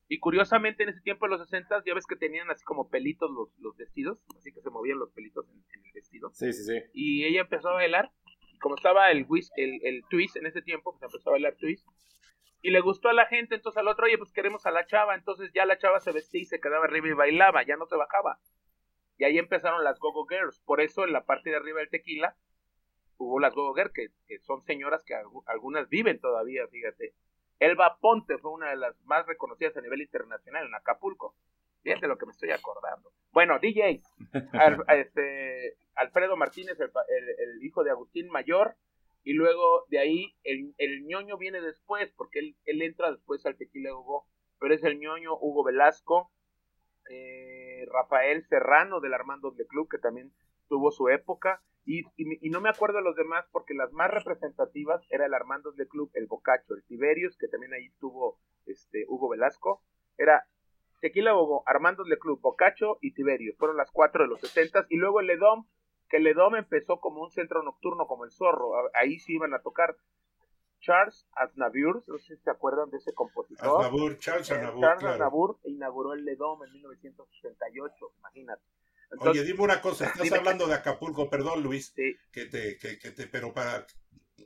Y 0.08 0.18
curiosamente 0.18 0.82
en 0.82 0.90
ese 0.90 1.00
tiempo, 1.00 1.26
en 1.26 1.32
los 1.32 1.40
60, 1.42 1.82
ya 1.86 1.94
ves 1.94 2.06
que 2.06 2.16
tenían 2.16 2.50
así 2.50 2.64
como 2.64 2.90
pelitos 2.90 3.30
los, 3.30 3.48
los 3.58 3.76
vestidos, 3.76 4.18
así 4.36 4.52
que 4.52 4.60
se 4.60 4.70
movían 4.70 4.98
los 4.98 5.10
pelitos 5.12 5.48
en, 5.48 5.56
en, 5.56 5.86
el 5.86 5.92
vestido. 5.92 6.30
Sí, 6.34 6.52
sí, 6.52 6.64
sí. 6.64 6.82
Y 6.92 7.24
ella 7.24 7.42
empezó 7.42 7.70
a 7.70 7.74
bailar. 7.74 8.10
Y 8.52 8.58
como 8.58 8.74
estaba 8.74 9.10
el, 9.10 9.26
el, 9.56 9.80
el 9.82 10.02
twist 10.10 10.36
en 10.36 10.46
ese 10.46 10.60
tiempo, 10.62 10.92
pues 10.92 11.02
empezó 11.02 11.30
a 11.30 11.32
bailar 11.32 11.56
twist 11.56 11.86
y 12.62 12.70
le 12.70 12.80
gustó 12.80 13.08
a 13.08 13.12
la 13.12 13.26
gente, 13.26 13.56
entonces 13.56 13.78
al 13.78 13.88
otro, 13.88 14.06
oye, 14.06 14.16
pues 14.16 14.32
queremos 14.32 14.64
a 14.66 14.70
la 14.70 14.86
chava, 14.86 15.16
entonces 15.16 15.50
ya 15.52 15.66
la 15.66 15.78
chava 15.78 15.98
se 15.98 16.12
vestía 16.12 16.42
y 16.42 16.44
se 16.46 16.60
quedaba 16.60 16.84
arriba 16.84 17.08
y 17.08 17.12
bailaba, 17.12 17.64
ya 17.64 17.76
no 17.76 17.86
se 17.86 17.96
bajaba. 17.96 18.38
Y 19.18 19.24
ahí 19.24 19.36
empezaron 19.36 19.82
las 19.82 19.98
Gogo 19.98 20.26
Girls, 20.26 20.60
por 20.64 20.80
eso 20.80 21.04
en 21.04 21.12
la 21.12 21.24
parte 21.24 21.50
de 21.50 21.56
arriba 21.56 21.80
del 21.80 21.90
tequila 21.90 22.36
hubo 23.18 23.40
las 23.40 23.54
Goger, 23.54 23.90
que, 23.92 24.08
que 24.26 24.38
son 24.40 24.62
señoras 24.62 25.04
que 25.04 25.14
algunas 25.46 25.88
viven 25.88 26.20
todavía, 26.20 26.66
fíjate. 26.68 27.14
Elba 27.62 27.96
Ponte 28.00 28.38
fue 28.38 28.50
una 28.50 28.70
de 28.70 28.76
las 28.76 29.00
más 29.04 29.24
reconocidas 29.24 29.76
a 29.76 29.80
nivel 29.80 30.00
internacional 30.00 30.66
en 30.66 30.74
Acapulco. 30.74 31.36
Fíjate 31.84 32.08
lo 32.08 32.18
que 32.18 32.26
me 32.26 32.32
estoy 32.32 32.50
acordando. 32.50 33.12
Bueno, 33.30 33.60
DJs. 33.60 34.02
este, 34.88 35.76
Alfredo 35.94 36.36
Martínez, 36.36 36.76
el, 36.80 37.62
hijo 37.62 37.84
de 37.84 37.92
Agustín 37.92 38.28
Mayor. 38.30 38.74
Y 39.22 39.34
luego 39.34 39.86
de 39.88 40.00
ahí 40.00 40.34
el, 40.42 40.74
el 40.78 41.06
ñoño 41.06 41.38
viene 41.38 41.60
después, 41.60 42.12
porque 42.16 42.40
él, 42.40 42.56
él, 42.64 42.82
entra 42.82 43.12
después 43.12 43.46
al 43.46 43.56
Tequila 43.56 43.94
Hugo. 43.94 44.26
Pero 44.58 44.74
es 44.74 44.82
el 44.82 44.98
ñoño 44.98 45.36
Hugo 45.38 45.62
Velasco, 45.62 46.32
eh, 47.10 47.86
Rafael 47.92 48.44
Serrano 48.48 48.98
del 48.98 49.14
Armando 49.14 49.52
de 49.52 49.68
Club, 49.68 49.88
que 49.88 49.98
también 49.98 50.32
tuvo 50.68 50.90
su 50.90 51.08
época. 51.10 51.62
Y, 51.84 52.04
y, 52.16 52.50
no 52.50 52.60
me 52.60 52.68
acuerdo 52.68 52.98
de 52.98 53.04
los 53.04 53.16
demás 53.16 53.44
porque 53.50 53.74
las 53.74 53.92
más 53.92 54.08
representativas 54.10 55.02
era 55.10 55.26
el 55.26 55.34
Armando 55.34 55.72
de 55.72 55.88
Club, 55.88 56.10
el 56.14 56.26
Bocacho, 56.26 56.74
el 56.74 56.84
Tiberius, 56.84 57.36
que 57.36 57.48
también 57.48 57.74
ahí 57.74 57.90
tuvo 57.98 58.38
este, 58.66 59.04
Hugo 59.08 59.28
Velasco. 59.30 59.82
Era 60.16 60.46
Tequila 61.00 61.34
Hugo, 61.34 61.64
Armando 61.66 62.04
de 62.04 62.18
Club, 62.18 62.40
Bocacho 62.40 62.98
y 63.00 63.12
Tiberius. 63.14 63.56
Fueron 63.58 63.76
las 63.76 63.90
cuatro 63.90 64.22
de 64.22 64.28
los 64.28 64.40
60 64.40 64.86
Y 64.90 64.96
luego 64.96 65.18
el 65.18 65.26
Ledom, 65.26 65.66
que 66.08 66.18
el 66.18 66.24
Ledom 66.24 66.54
empezó 66.54 67.00
como 67.00 67.22
un 67.22 67.30
centro 67.32 67.64
nocturno, 67.64 68.06
como 68.06 68.24
el 68.24 68.30
Zorro. 68.30 68.72
Ahí 68.94 69.18
sí 69.18 69.34
iban 69.34 69.52
a 69.52 69.62
tocar 69.62 69.96
Charles 70.82 71.26
Aznavour, 71.32 72.04
no 72.06 72.18
sé 72.18 72.36
si 72.36 72.42
se 72.42 72.50
acuerdan 72.50 72.90
de 72.90 72.98
ese 72.98 73.12
compositor. 73.12 73.84
Aznavour, 73.84 74.18
Charles 74.18 74.50
eh, 74.50 74.54
Aznavour. 74.54 74.80
Charles 74.80 75.04
Aznavour 75.04 75.58
inauguró 75.64 76.12
el 76.12 76.24
Ledom 76.24 76.62
en 76.64 76.72
1968, 76.72 78.12
imagínate. 78.18 78.62
Oye, 79.18 79.44
dime 79.44 79.62
una 79.62 79.80
cosa, 79.80 80.06
estás 80.06 80.32
hablando 80.32 80.66
de 80.66 80.74
Acapulco, 80.74 81.28
perdón 81.28 81.62
Luis, 81.62 81.92
que, 81.92 82.46
te, 82.46 82.78
que, 82.78 82.96
te, 82.96 83.26
pero 83.26 83.52
para 83.52 83.86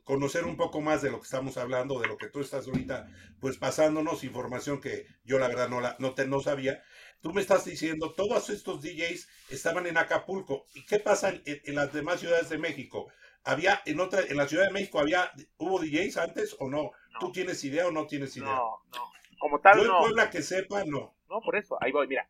conocer 0.05 0.45
un 0.45 0.57
poco 0.57 0.81
más 0.81 1.03
de 1.03 1.11
lo 1.11 1.19
que 1.19 1.25
estamos 1.25 1.57
hablando, 1.57 2.01
de 2.01 2.09
lo 2.09 2.17
que 2.17 2.29
tú 2.29 2.41
estás 2.41 2.67
ahorita, 2.67 3.09
pues 3.41 3.59
pasándonos 3.59 4.25
información 4.25 4.81
que 4.81 5.07
yo 5.25 5.39
la 5.39 5.49
verdad 5.49 5.69
no, 5.69 5.81
la, 5.81 5.97
no, 5.99 6.15
te, 6.15 6.27
no 6.27 6.41
sabía. 6.41 6.83
Tú 7.21 7.33
me 7.33 7.41
estás 7.41 7.65
diciendo, 7.65 8.13
todos 8.13 8.51
estos 8.51 8.83
DJs 8.83 9.29
estaban 9.51 9.87
en 9.87 9.99
Acapulco. 9.99 10.67
¿Y 10.75 10.85
qué 10.85 11.01
pasa 11.01 11.33
en, 11.45 11.75
las 11.75 11.93
demás 11.93 12.21
ciudades 12.21 12.49
de 12.49 12.59
México? 12.59 13.09
¿Había 13.43 13.83
en 13.85 14.01
otra, 14.01 14.23
en 14.23 14.37
la 14.37 14.49
Ciudad 14.49 14.67
de 14.67 14.73
México 14.73 14.99
había, 15.01 15.31
hubo 15.59 15.81
DJs 15.81 16.17
antes 16.19 16.57
o 16.59 16.69
no? 16.69 16.93
¿Tú 17.19 17.33
tienes 17.33 17.63
idea 17.65 17.87
o 17.87 17.91
no 17.91 18.07
tienes 18.07 18.37
idea? 18.37 18.49
No, 18.49 18.81
no. 18.93 19.13
Como 19.39 19.61
tal, 19.61 19.79
yo 19.79 19.85
en 19.85 19.99
Puebla 19.99 20.31
que 20.31 20.43
sepa, 20.43 20.85
no. 20.85 21.17
No, 21.29 21.41
por 21.41 21.57
eso, 21.57 21.77
ahí 21.81 21.93
voy, 21.93 22.07
mira 22.07 22.29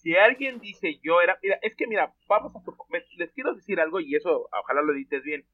si 0.00 0.16
alguien 0.16 0.60
dice 0.60 0.98
yo 1.02 1.20
era, 1.20 1.38
mira, 1.42 1.58
es 1.62 1.74
que 1.76 1.86
mira, 1.86 2.14
vamos 2.26 2.54
a 2.56 2.60
les 3.16 3.32
quiero 3.32 3.54
decir 3.54 3.80
algo 3.80 4.00
y 4.00 4.14
eso 4.16 4.48
ojalá 4.52 4.82
lo 4.82 4.92
edites 4.92 5.22
bien. 5.22 5.46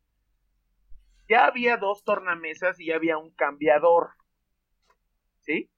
Ya 1.28 1.46
había 1.46 1.76
dos 1.76 2.04
tornamesas 2.04 2.78
y 2.78 2.86
ya 2.86 2.96
había 2.96 3.18
un 3.18 3.34
cambiador. 3.34 4.10
¿Sí? 5.40 5.70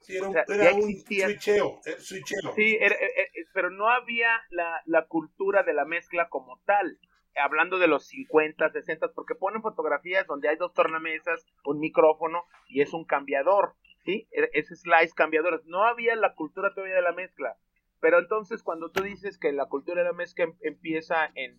Sí, 0.00 0.16
era 0.18 0.28
un, 0.28 0.36
era 0.36 0.74
un 0.74 0.92
switcheo, 0.92 1.80
eh, 1.86 1.96
Sí, 1.98 2.76
eh, 2.78 2.86
eh, 2.86 3.30
pero 3.54 3.70
no 3.70 3.88
había 3.88 4.42
la, 4.50 4.82
la 4.84 5.06
cultura 5.06 5.62
de 5.62 5.72
la 5.72 5.86
mezcla 5.86 6.28
como 6.28 6.60
tal 6.66 6.98
hablando 7.36 7.78
de 7.78 7.88
los 7.88 8.06
50, 8.06 8.70
60, 8.70 9.12
porque 9.12 9.34
ponen 9.34 9.62
fotografías 9.62 10.26
donde 10.26 10.48
hay 10.48 10.56
dos 10.56 10.72
tornamesas, 10.72 11.44
un 11.64 11.80
micrófono 11.80 12.44
y 12.68 12.80
es 12.80 12.92
un 12.92 13.04
cambiador, 13.04 13.74
¿sí? 14.04 14.28
E, 14.30 14.50
ese 14.52 14.76
slice 14.76 15.14
cambiador. 15.14 15.62
No 15.66 15.84
había 15.84 16.14
la 16.16 16.34
cultura 16.34 16.72
todavía 16.74 16.96
de 16.96 17.02
la 17.02 17.12
mezcla. 17.12 17.56
Pero 18.04 18.18
entonces 18.18 18.62
cuando 18.62 18.90
tú 18.90 19.02
dices 19.02 19.38
que 19.38 19.50
la 19.50 19.64
cultura 19.64 20.02
de 20.02 20.08
la 20.08 20.12
mezcla 20.12 20.44
em, 20.44 20.54
empieza 20.60 21.30
en, 21.34 21.58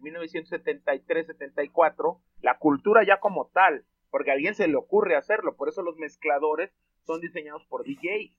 1973-74, 0.00 2.20
la 2.42 2.58
cultura 2.58 3.04
ya 3.04 3.18
como 3.18 3.48
tal, 3.48 3.84
porque 4.08 4.30
a 4.30 4.34
alguien 4.34 4.54
se 4.54 4.68
le 4.68 4.76
ocurre 4.76 5.16
hacerlo, 5.16 5.56
por 5.56 5.68
eso 5.68 5.82
los 5.82 5.96
mezcladores 5.96 6.72
son 7.02 7.20
diseñados 7.20 7.66
por 7.66 7.82
DJs. 7.82 8.38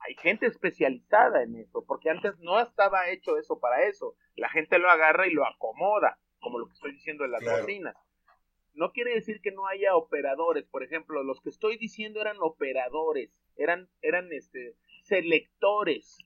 Hay 0.00 0.16
gente 0.16 0.46
especializada 0.46 1.44
en 1.44 1.54
eso, 1.54 1.84
porque 1.86 2.10
antes 2.10 2.36
no 2.40 2.58
estaba 2.58 3.08
hecho 3.10 3.38
eso 3.38 3.60
para 3.60 3.84
eso. 3.84 4.16
La 4.34 4.48
gente 4.48 4.80
lo 4.80 4.90
agarra 4.90 5.28
y 5.28 5.32
lo 5.32 5.46
acomoda, 5.46 6.18
como 6.40 6.58
lo 6.58 6.66
que 6.66 6.72
estoy 6.72 6.90
diciendo 6.90 7.22
de 7.22 7.30
las 7.30 7.40
claro. 7.40 7.64
No 8.74 8.90
quiere 8.90 9.14
decir 9.14 9.40
que 9.42 9.52
no 9.52 9.68
haya 9.68 9.94
operadores, 9.94 10.66
por 10.66 10.82
ejemplo, 10.82 11.22
los 11.22 11.40
que 11.40 11.50
estoy 11.50 11.78
diciendo 11.78 12.20
eran 12.20 12.38
operadores, 12.40 13.30
eran, 13.56 13.88
eran 14.00 14.32
este, 14.32 14.74
selectores, 15.02 16.18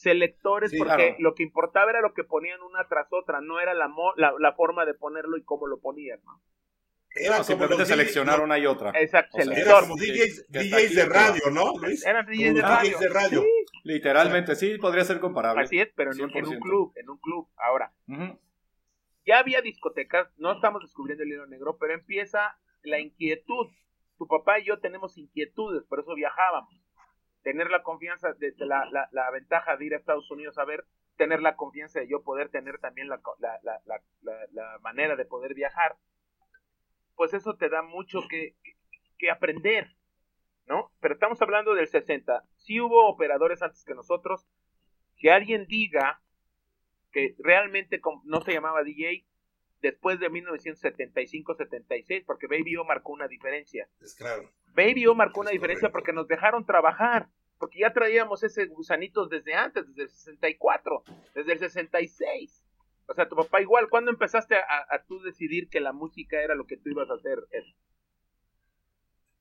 selectores 0.00 0.72
porque 0.76 1.16
lo 1.18 1.34
que 1.34 1.42
importaba 1.42 1.90
era 1.90 2.00
lo 2.00 2.12
que 2.12 2.24
ponían 2.24 2.62
una 2.62 2.86
tras 2.88 3.08
otra, 3.12 3.40
no 3.40 3.60
era 3.60 3.74
la, 3.74 3.90
la, 4.16 4.52
forma 4.52 4.84
de 4.84 4.94
ponerlo 4.94 5.36
y 5.36 5.42
cómo 5.42 5.66
lo 5.66 5.78
ponían, 5.80 6.20
¿no? 6.24 6.42
Era 7.14 7.42
simplemente 7.42 7.86
seleccionar 7.86 8.40
una 8.40 8.58
y 8.58 8.66
otra. 8.66 8.92
Exacto, 8.94 9.38
Era 9.38 9.80
como 9.80 9.96
DJs, 9.96 10.48
de 10.50 11.06
radio, 11.06 11.50
¿no, 11.50 11.78
Luis? 11.78 12.04
Eran 12.04 12.26
DJs 12.26 13.00
de 13.00 13.08
radio. 13.08 13.42
Literalmente, 13.84 14.54
sí, 14.54 14.76
podría 14.76 15.04
ser 15.04 15.18
comparable. 15.18 15.62
Así 15.62 15.80
es, 15.80 15.88
pero 15.96 16.12
en, 16.12 16.20
un 16.20 16.60
club, 16.60 16.92
en 16.94 17.08
un 17.08 17.16
club. 17.18 17.48
Ahora, 17.56 17.92
ya 19.24 19.38
había 19.38 19.62
discotecas, 19.62 20.28
no 20.36 20.52
estamos 20.52 20.82
descubriendo 20.82 21.24
el 21.24 21.30
hilo 21.30 21.46
negro, 21.46 21.78
pero 21.78 21.94
empieza 21.94 22.58
la 22.82 23.00
inquietud. 23.00 23.68
Tu 24.18 24.26
papá 24.26 24.58
y 24.60 24.66
yo 24.66 24.78
tenemos 24.78 25.16
inquietudes, 25.16 25.84
por 25.84 26.00
eso 26.00 26.14
viajábamos 26.14 26.85
tener 27.46 27.70
la 27.70 27.84
confianza, 27.84 28.32
de, 28.32 28.52
la, 28.58 28.86
la, 28.90 29.08
la, 29.12 29.30
ventaja 29.30 29.76
de 29.76 29.86
ir 29.86 29.94
a 29.94 29.98
Estados 29.98 30.28
Unidos 30.32 30.58
a 30.58 30.64
ver, 30.64 30.84
tener 31.16 31.40
la 31.40 31.54
confianza 31.54 32.00
de 32.00 32.08
yo 32.08 32.24
poder 32.24 32.48
tener 32.48 32.80
también 32.80 33.08
la, 33.08 33.20
la 33.62 34.78
manera 34.80 35.14
de 35.14 35.26
poder 35.26 35.54
viajar, 35.54 35.96
pues 37.14 37.34
eso 37.34 37.54
te 37.54 37.68
da 37.68 37.82
mucho 37.82 38.18
que, 38.28 38.56
que, 39.16 39.30
aprender, 39.30 39.94
¿no? 40.66 40.90
Pero 40.98 41.14
estamos 41.14 41.40
hablando 41.40 41.74
del 41.74 41.86
60. 41.86 42.42
Si 42.56 42.80
hubo 42.80 43.06
operadores 43.06 43.62
antes 43.62 43.84
que 43.84 43.94
nosotros, 43.94 44.48
que 45.16 45.30
alguien 45.30 45.66
diga 45.68 46.20
que 47.12 47.36
realmente 47.38 48.00
no 48.24 48.40
se 48.40 48.54
llamaba 48.54 48.82
DJ 48.82 49.24
después 49.86 50.18
de 50.18 50.28
1975-76, 50.30 52.24
porque 52.26 52.46
Baby 52.46 52.76
O 52.76 52.84
marcó 52.84 53.12
una 53.12 53.28
diferencia. 53.28 53.88
Es 54.00 54.14
claro. 54.14 54.50
Baby 54.74 55.06
O 55.06 55.14
marcó 55.14 55.40
una 55.40 55.50
diferencia 55.50 55.90
porque 55.90 56.12
nos 56.12 56.26
dejaron 56.26 56.66
trabajar, 56.66 57.28
porque 57.58 57.80
ya 57.80 57.92
traíamos 57.92 58.42
ese 58.42 58.66
gusanitos 58.66 59.30
desde 59.30 59.54
antes, 59.54 59.86
desde 59.88 60.02
el 60.02 60.08
64, 60.10 61.02
desde 61.34 61.52
el 61.52 61.58
66. 61.58 62.62
O 63.06 63.14
sea, 63.14 63.28
tu 63.28 63.36
papá 63.36 63.60
igual, 63.60 63.88
¿cuándo 63.88 64.10
empezaste 64.10 64.56
a, 64.56 65.04
tú 65.06 65.22
decidir 65.22 65.68
que 65.68 65.78
la 65.78 65.92
música 65.92 66.42
era 66.42 66.56
lo 66.56 66.66
que 66.66 66.76
tú 66.76 66.90
ibas 66.90 67.08
a 67.08 67.14
hacer? 67.14 67.38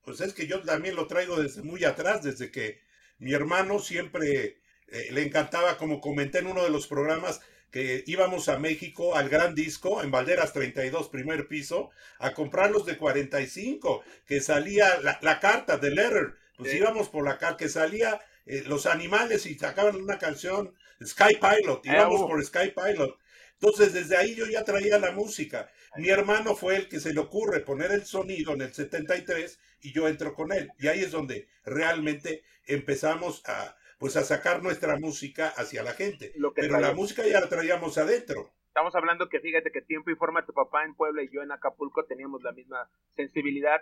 Pues 0.03 0.21
es 0.21 0.33
que 0.35 0.45
yo 0.45 0.61
también 0.61 0.95
lo 0.95 1.07
traigo 1.07 1.41
desde 1.41 1.63
muy 1.63 1.83
atrás, 1.83 2.21
desde 2.21 2.51
que 2.51 2.79
mi 3.17 3.33
hermano 3.33 3.79
siempre 3.79 4.59
eh, 4.87 5.11
le 5.11 5.23
encantaba, 5.23 5.77
como 5.77 5.99
comenté 5.99 6.37
en 6.39 6.47
uno 6.47 6.63
de 6.63 6.69
los 6.69 6.85
programas, 6.87 7.41
que 7.75 8.05
íbamos 8.07 8.47
a 8.47 8.57
México 8.57 9.17
al 9.17 9.27
Gran 9.27 9.53
Disco, 9.53 10.01
en 10.01 10.09
Valderas 10.09 10.53
32, 10.53 11.09
primer 11.09 11.45
piso, 11.49 11.89
a 12.19 12.33
comprar 12.33 12.71
los 12.71 12.85
de 12.85 12.95
45, 12.95 14.01
que 14.25 14.39
salía 14.39 14.97
la, 15.01 15.39
carta 15.41 15.75
de 15.75 15.91
Letter, 15.91 16.35
pues 16.55 16.73
íbamos 16.73 17.09
por 17.09 17.25
la 17.25 17.37
carta, 17.37 17.57
que 17.57 17.67
salía 17.67 18.21
eh, 18.45 18.63
los 18.65 18.85
animales 18.85 19.45
y 19.45 19.55
sacaban 19.55 19.97
una 19.97 20.17
canción, 20.17 20.73
Sky 21.03 21.35
Pilot, 21.35 21.85
íbamos 21.85 22.21
por 22.21 22.41
Sky 22.45 22.71
Pilot. 22.73 23.19
Entonces, 23.59 23.91
desde 23.91 24.15
ahí 24.15 24.35
yo 24.35 24.45
ya 24.45 24.63
traía 24.63 24.97
la 24.97 25.11
música. 25.11 25.69
Mi 25.97 26.07
hermano 26.07 26.55
fue 26.55 26.77
el 26.77 26.87
que 26.87 27.01
se 27.01 27.13
le 27.13 27.19
ocurre 27.19 27.59
poner 27.59 27.91
el 27.91 28.05
sonido 28.05 28.53
en 28.53 28.61
el 28.61 28.73
73 28.73 29.59
y 29.81 29.91
yo 29.91 30.07
entro 30.07 30.33
con 30.33 30.53
él. 30.53 30.71
Y 30.79 30.87
ahí 30.87 31.01
es 31.01 31.11
donde 31.11 31.49
realmente 31.65 32.41
empezamos 32.67 33.43
a, 33.45 33.75
pues 34.05 34.17
a 34.17 34.23
sacar 34.23 34.61
nuestra 34.61 34.99
música 34.99 35.47
hacia 35.57 35.81
la 35.81 35.93
gente. 35.93 36.31
Pero 36.53 36.79
la 36.79 36.93
música 36.93 37.25
ya 37.25 37.39
la 37.41 37.49
traíamos 37.49 37.97
adentro. 37.97 38.53
Estamos 38.67 38.93
hablando 38.93 39.29
que 39.29 39.39
fíjate 39.39 39.71
que 39.71 39.81
tiempo 39.81 40.11
y 40.11 40.15
forma 40.15 40.45
tu 40.45 40.53
papá 40.53 40.83
en 40.83 40.93
Puebla 40.93 41.23
y 41.23 41.33
yo 41.33 41.41
en 41.41 41.51
Acapulco 41.51 42.05
teníamos 42.05 42.43
la 42.43 42.51
misma 42.51 42.87
sensibilidad, 43.15 43.81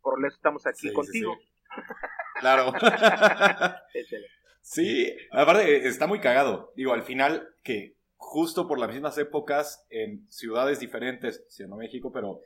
por 0.00 0.24
eso 0.24 0.36
estamos 0.36 0.64
aquí 0.68 0.92
contigo. 0.92 1.36
Claro. 2.38 2.72
sí, 4.62 5.12
aparte 5.32 5.88
está 5.88 6.06
muy 6.06 6.20
cagado. 6.20 6.72
Digo, 6.76 6.92
al 6.92 7.02
final 7.02 7.56
que 7.64 7.96
justo 8.16 8.68
por 8.68 8.78
las 8.78 8.90
mismas 8.90 9.18
épocas 9.18 9.84
en 9.90 10.24
ciudades 10.30 10.78
diferentes, 10.78 11.44
siendo 11.48 11.74
México, 11.74 12.12
pero 12.12 12.38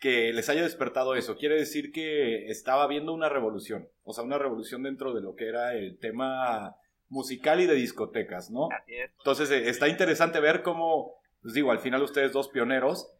que 0.00 0.32
les 0.32 0.48
haya 0.48 0.62
despertado 0.62 1.14
eso. 1.14 1.36
Quiere 1.36 1.56
decir 1.56 1.92
que 1.92 2.46
estaba 2.46 2.82
habiendo 2.82 3.12
una 3.12 3.28
revolución, 3.28 3.88
o 4.02 4.12
sea, 4.12 4.24
una 4.24 4.38
revolución 4.38 4.82
dentro 4.82 5.12
de 5.12 5.20
lo 5.20 5.36
que 5.36 5.46
era 5.46 5.74
el 5.74 5.98
tema 5.98 6.74
musical 7.08 7.60
y 7.60 7.66
de 7.66 7.74
discotecas, 7.74 8.50
¿no? 8.50 8.68
Entonces 9.18 9.50
eh, 9.50 9.68
está 9.68 9.88
interesante 9.88 10.40
ver 10.40 10.62
cómo, 10.62 11.14
pues 11.42 11.54
digo, 11.54 11.70
al 11.70 11.80
final 11.80 12.02
ustedes 12.02 12.32
dos 12.32 12.48
pioneros 12.48 13.12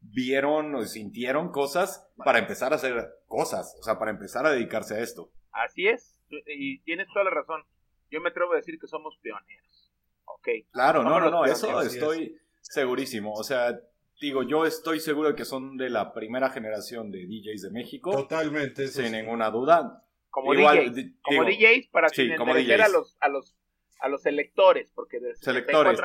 vieron 0.00 0.74
o 0.74 0.84
sintieron 0.84 1.50
cosas 1.50 2.06
para 2.16 2.38
empezar 2.38 2.72
a 2.72 2.76
hacer 2.76 3.14
cosas, 3.26 3.74
o 3.80 3.82
sea, 3.82 3.98
para 3.98 4.10
empezar 4.10 4.46
a 4.46 4.50
dedicarse 4.50 4.94
a 4.94 5.00
esto. 5.00 5.32
Así 5.52 5.88
es, 5.88 6.20
y 6.28 6.80
tienes 6.80 7.06
toda 7.12 7.24
la 7.24 7.30
razón. 7.30 7.62
Yo 8.10 8.20
me 8.20 8.28
atrevo 8.28 8.52
a 8.52 8.56
decir 8.56 8.78
que 8.78 8.86
somos 8.86 9.16
pioneros. 9.22 9.92
Ok. 10.26 10.48
Claro, 10.70 11.02
no, 11.02 11.18
no, 11.18 11.30
no, 11.30 11.44
eso 11.44 11.80
estoy 11.80 12.38
segurísimo. 12.60 13.32
O 13.32 13.42
sea, 13.42 13.80
digo, 14.20 14.42
yo 14.42 14.66
estoy 14.66 15.00
seguro 15.00 15.30
de 15.30 15.34
que 15.34 15.44
son 15.44 15.76
de 15.76 15.90
la 15.90 16.12
primera 16.12 16.50
generación 16.50 17.10
de 17.10 17.26
DJs 17.26 17.62
de 17.62 17.70
México. 17.70 18.12
Totalmente. 18.12 18.88
Sin 18.88 19.12
ninguna 19.12 19.50
duda. 19.50 20.02
Como, 20.30 20.54
DJs, 20.54 21.14
como 21.22 21.44
DJs 21.44 21.88
para 21.88 22.08
sí, 22.08 22.34
como 22.36 22.54
DJs. 22.54 22.80
a 22.80 22.88
los, 22.88 23.16
a 23.20 23.28
los 23.28 23.56
a 24.00 24.08
los 24.08 24.22
selectores, 24.22 24.92
porque 24.94 25.18
selectores, 25.36 26.00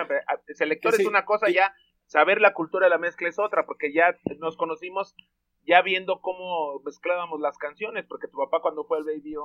selectores 0.53 0.99
es 0.99 1.05
una 1.05 1.25
cosa 1.25 1.49
ya, 1.49 1.73
saber 2.05 2.41
la 2.41 2.53
cultura 2.53 2.85
de 2.85 2.89
la 2.89 2.97
mezcla 2.97 3.27
es 3.27 3.39
otra, 3.39 3.65
porque 3.65 3.93
ya 3.93 4.15
nos 4.39 4.57
conocimos 4.57 5.15
ya 5.63 5.81
viendo 5.81 6.21
cómo 6.21 6.81
mezclábamos 6.85 7.39
las 7.39 7.57
canciones, 7.57 8.05
porque 8.07 8.27
tu 8.27 8.37
papá 8.37 8.61
cuando 8.61 8.85
fue 8.85 8.97
al 8.97 9.03
Baby 9.03 9.35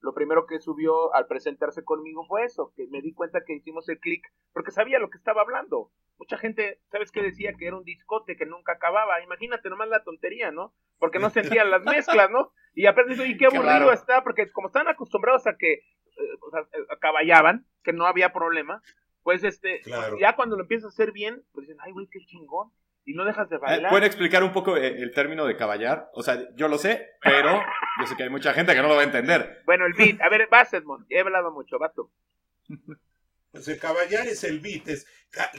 lo 0.00 0.14
primero 0.14 0.46
que 0.46 0.58
subió 0.58 1.14
al 1.14 1.28
presentarse 1.28 1.84
conmigo 1.84 2.24
fue 2.26 2.44
eso, 2.44 2.72
que 2.76 2.88
me 2.88 3.00
di 3.00 3.14
cuenta 3.14 3.44
que 3.46 3.54
hicimos 3.54 3.88
el 3.88 4.00
click, 4.00 4.24
porque 4.52 4.72
sabía 4.72 4.98
lo 4.98 5.10
que 5.10 5.18
estaba 5.18 5.42
hablando. 5.42 5.92
Mucha 6.22 6.38
gente, 6.38 6.78
¿sabes 6.92 7.10
qué 7.10 7.20
decía? 7.20 7.52
Que 7.58 7.66
era 7.66 7.76
un 7.76 7.82
discote 7.82 8.36
que 8.36 8.46
nunca 8.46 8.74
acababa. 8.74 9.20
Imagínate 9.24 9.68
nomás 9.68 9.88
la 9.88 10.04
tontería, 10.04 10.52
¿no? 10.52 10.72
Porque 11.00 11.18
no 11.18 11.30
sentían 11.30 11.68
las 11.68 11.82
mezclas, 11.82 12.30
¿no? 12.30 12.52
Y 12.74 12.86
aparte, 12.86 13.14
y 13.26 13.36
qué 13.36 13.46
aburrido 13.46 13.92
está, 13.92 14.22
porque 14.22 14.48
como 14.52 14.68
están 14.68 14.86
acostumbrados 14.86 15.48
a 15.48 15.56
que 15.56 15.72
eh, 15.72 16.38
o 16.40 16.50
sea, 16.52 16.60
eh, 16.60 16.86
acaballaban, 16.90 17.66
que 17.82 17.92
no 17.92 18.06
había 18.06 18.32
problema, 18.32 18.82
pues 19.24 19.42
este, 19.42 19.80
ya 20.20 20.36
cuando 20.36 20.54
lo 20.54 20.62
empiezas 20.62 20.84
a 20.84 20.88
hacer 20.90 21.10
bien, 21.10 21.42
pues 21.52 21.66
dicen, 21.66 21.80
ay, 21.82 21.90
güey, 21.90 22.06
qué 22.06 22.20
chingón 22.24 22.70
y 23.04 23.14
no 23.14 23.24
dejas 23.24 23.50
de 23.50 23.56
eh, 23.56 23.58
bailar. 23.58 23.90
¿Pueden 23.90 24.06
explicar 24.06 24.44
un 24.44 24.52
poco 24.52 24.76
eh, 24.76 25.02
el 25.02 25.12
término 25.12 25.44
de 25.44 25.56
caballar? 25.56 26.08
O 26.14 26.22
sea, 26.22 26.54
yo 26.54 26.68
lo 26.68 26.78
sé, 26.78 27.16
pero 27.20 27.60
yo 28.00 28.06
sé 28.06 28.16
que 28.16 28.22
hay 28.22 28.30
mucha 28.30 28.52
gente 28.52 28.74
que 28.74 28.82
no 28.82 28.86
lo 28.86 28.94
va 28.94 29.00
a 29.00 29.06
entender. 29.06 29.62
Bueno, 29.66 29.86
el 29.86 29.94
beat. 29.94 30.20
A 30.20 30.28
ver, 30.28 30.46
vas, 30.48 30.72
Edmond. 30.72 31.06
He 31.10 31.18
hablado 31.18 31.50
mucho, 31.50 31.80
vas 31.80 31.92
tú. 31.94 32.12
El 33.68 33.78
caballar 33.78 34.26
es 34.26 34.44
el 34.44 34.60
beat. 34.60 34.88
Es, 34.88 35.06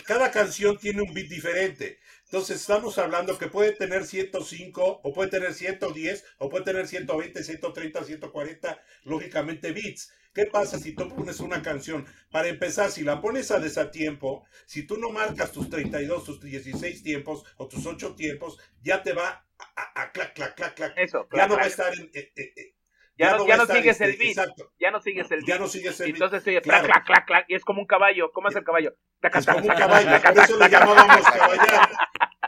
cada 0.06 0.32
canción 0.32 0.78
tiene 0.78 1.02
un 1.02 1.14
beat 1.14 1.28
diferente. 1.28 2.00
Entonces 2.26 2.62
estamos 2.62 2.98
hablando 2.98 3.38
que 3.38 3.48
puede 3.48 3.74
tener 3.74 4.06
105, 4.06 5.02
o 5.04 5.14
puede 5.14 5.30
tener 5.30 5.54
110, 5.54 6.26
o 6.40 6.50
puede 6.50 6.66
tener 6.66 6.88
120, 6.88 7.44
130, 7.44 8.04
140, 8.04 8.82
lógicamente 9.04 9.72
beats. 9.72 10.12
¿Qué 10.34 10.48
pasa 10.48 10.80
si 10.80 10.94
tú 10.94 11.08
pones 11.10 11.40
una 11.40 11.62
canción? 11.62 12.08
Para 12.32 12.48
empezar, 12.48 12.90
si 12.92 13.04
la 13.04 13.22
pones 13.22 13.52
a 13.52 13.60
desatiempo, 13.60 14.46
si 14.66 14.84
tú 14.84 14.98
no 14.98 15.12
marcas 15.12 15.52
tus 15.52 15.70
32, 15.70 16.24
tus 16.24 16.42
16 16.42 17.04
tiempos 17.04 17.46
o 17.58 17.68
tus 17.68 17.86
8 17.86 18.16
tiempos, 18.16 18.58
ya 18.82 19.04
te 19.04 19.14
va 19.14 19.46
a, 19.76 20.12
clac, 20.12 20.34
clac, 20.34 20.56
clac, 20.56 20.76
clac. 20.76 20.98
Eso, 20.98 21.28
ya 21.32 21.48
no 21.48 21.56
va 21.56 21.64
a 21.64 21.68
estar 21.68 21.94
en... 21.94 22.10
Eh, 22.14 22.32
eh, 22.36 22.54
eh, 22.56 22.73
ya, 23.18 23.38
no, 23.38 23.48
ya 23.48 23.58
no 23.58 23.66
sigues 23.66 24.02
el 24.02 24.18
beat. 24.18 24.38
Ya 24.80 24.92
no 24.92 25.02
sigues 25.02 25.32
el 25.32 25.40
beat. 25.40 25.48
Ya 25.48 25.58
no 25.60 25.68
sigues 25.68 26.00
el 26.00 26.06
beat. 26.08 26.16
Entonces 26.16 26.44
sigue 26.44 26.62
clac, 26.62 26.86
clac, 26.86 27.06
clac, 27.06 27.26
clac. 27.26 27.46
Y 27.48 27.56
es 27.56 27.64
como 27.64 27.82
un 27.82 27.88
caballo. 27.88 28.32
¿Cómo 28.32 28.50
es 28.50 28.56
el 28.56 28.64
caballo? 28.64 28.96
Es 29.22 29.46
como 29.46 29.60
un 29.60 29.68
caballo. 29.68 30.22
Por 30.22 30.44
eso 30.44 30.58
le 30.58 30.70
llamábamos 30.70 31.24
caballar. 31.24 31.90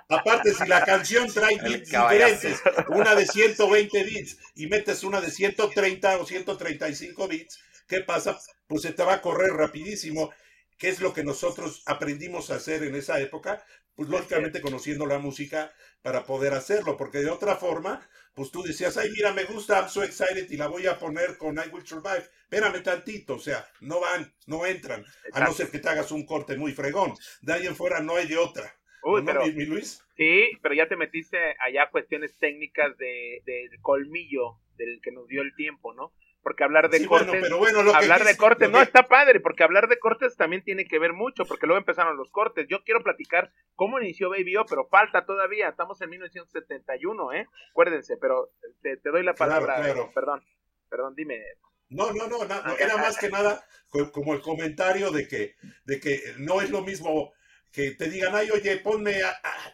Aparte, 0.08 0.54
si 0.54 0.68
la 0.68 0.84
canción 0.84 1.28
trae 1.34 1.58
beats 1.58 1.90
diferentes, 1.90 2.62
una 2.90 3.16
de 3.16 3.26
120 3.26 4.04
bits 4.04 4.38
y 4.56 4.68
metes 4.68 5.04
una 5.04 5.20
de 5.20 5.32
130 5.32 6.20
o 6.20 6.26
135 6.26 7.28
bits, 7.28 7.60
¿Qué 7.88 8.02
pasa? 8.02 8.40
Pues 8.68 8.82
se 8.82 8.94
te 8.94 9.04
va 9.04 9.16
a 9.16 9.22
correr 9.22 9.52
rapidísimo. 9.52 10.32
¿Qué 10.78 10.90
es 10.90 11.00
lo 11.00 11.14
que 11.14 11.24
nosotros 11.24 11.84
aprendimos 11.86 12.50
a 12.50 12.56
hacer 12.56 12.84
en 12.84 12.96
esa 12.96 13.20
época? 13.20 13.64
Pues 13.96 14.10
lógicamente 14.10 14.62
conociendo 14.62 15.06
la 15.06 15.20
música 15.20 15.74
para 16.02 16.26
poder 16.26 16.54
hacerlo, 16.54 16.98
porque 16.98 17.20
de 17.20 17.30
otra 17.30 17.56
forma, 17.56 18.08
pues 18.34 18.52
tú 18.52 18.62
decías, 18.62 18.98
ay, 18.98 19.10
mira, 19.12 19.34
me 19.34 19.46
gusta, 19.46 19.80
I'm 19.80 19.90
so 19.90 20.04
excited 20.04 20.50
y 20.50 20.58
la 20.58 20.68
voy 20.68 20.86
a 20.86 21.00
poner 21.00 21.38
con 21.38 21.56
I 21.56 21.70
Will 21.72 21.86
Survive. 21.86 22.30
Espérame 22.44 22.84
tantito, 22.84 23.36
o 23.36 23.40
sea, 23.40 23.66
no 23.80 24.02
van, 24.02 24.34
no 24.48 24.66
entran, 24.66 25.06
a 25.32 25.40
no 25.40 25.54
ser 25.54 25.70
que 25.72 25.80
te 25.80 25.90
hagas 25.90 26.12
un 26.12 26.26
corte 26.26 26.58
muy 26.58 26.74
fregón. 26.74 27.14
De 27.42 27.54
ahí 27.54 27.66
en 27.66 27.76
fuera 27.76 28.02
no 28.02 28.16
hay 28.16 28.28
de 28.28 28.38
otra. 28.38 28.76
Uy, 29.04 29.22
pero, 29.24 29.46
mi, 29.46 29.66
Luis? 29.66 30.04
Sí, 30.18 30.52
pero 30.62 30.74
ya 30.74 30.88
te 30.88 30.96
metiste 30.96 31.38
allá 31.60 31.90
cuestiones 31.92 32.36
técnicas 32.40 32.98
de, 32.98 33.42
del 33.46 33.80
colmillo 33.82 34.58
del 34.78 35.00
que 35.02 35.12
nos 35.12 35.28
dio 35.28 35.42
el 35.42 35.56
tiempo, 35.56 35.94
¿no? 35.94 36.12
Porque 36.46 36.64
hablar 36.64 36.92
de 36.92 37.04
cortes, 37.08 37.42
pero 37.42 37.58
bueno, 37.58 37.82
lo 37.82 37.96
hablar 37.96 38.24
de 38.24 38.38
cortes, 38.38 38.70
no, 38.70 38.80
está 38.80 39.08
padre, 39.08 39.40
porque 39.40 39.64
hablar 39.64 39.88
de 39.88 39.98
cortes 39.98 40.38
también 40.38 40.64
tiene 40.64 40.86
que 40.86 41.00
ver 41.00 41.12
mucho, 41.12 41.44
porque 41.44 41.66
luego 41.66 41.80
empezaron 41.80 42.18
los 42.18 42.30
cortes. 42.30 42.68
Yo 42.70 42.84
quiero 42.84 43.02
platicar 43.02 43.52
cómo 43.74 44.00
inició 44.00 44.30
Baby 44.30 44.58
O, 44.58 44.66
pero 44.68 44.86
falta 44.86 45.26
todavía, 45.26 45.70
estamos 45.70 46.00
en 46.04 46.12
1971, 46.12 47.34
¿eh? 47.34 47.48
Acuérdense, 47.72 48.18
pero 48.18 48.52
te, 48.84 48.96
doy 49.04 49.24
la 49.24 49.34
palabra, 49.34 49.82
perdón, 50.14 50.44
perdón, 50.88 51.16
dime. 51.16 51.42
No, 51.90 52.14
no, 52.14 52.28
no, 52.28 52.46
no, 52.46 52.78
era 52.78 52.98
más 52.98 53.18
que 53.18 53.30
nada 53.30 53.66
como 54.12 54.36
el 54.36 54.42
comentario 54.42 55.10
de 55.10 55.28
que, 55.28 55.56
de 55.86 56.00
que 56.00 56.22
no 56.38 56.62
es 56.62 56.70
lo 56.70 56.84
mismo 56.84 57.34
que 57.72 57.96
te 57.96 58.08
digan, 58.08 58.36
ay, 58.36 58.52
oye, 58.52 58.78
ponme 58.78 59.16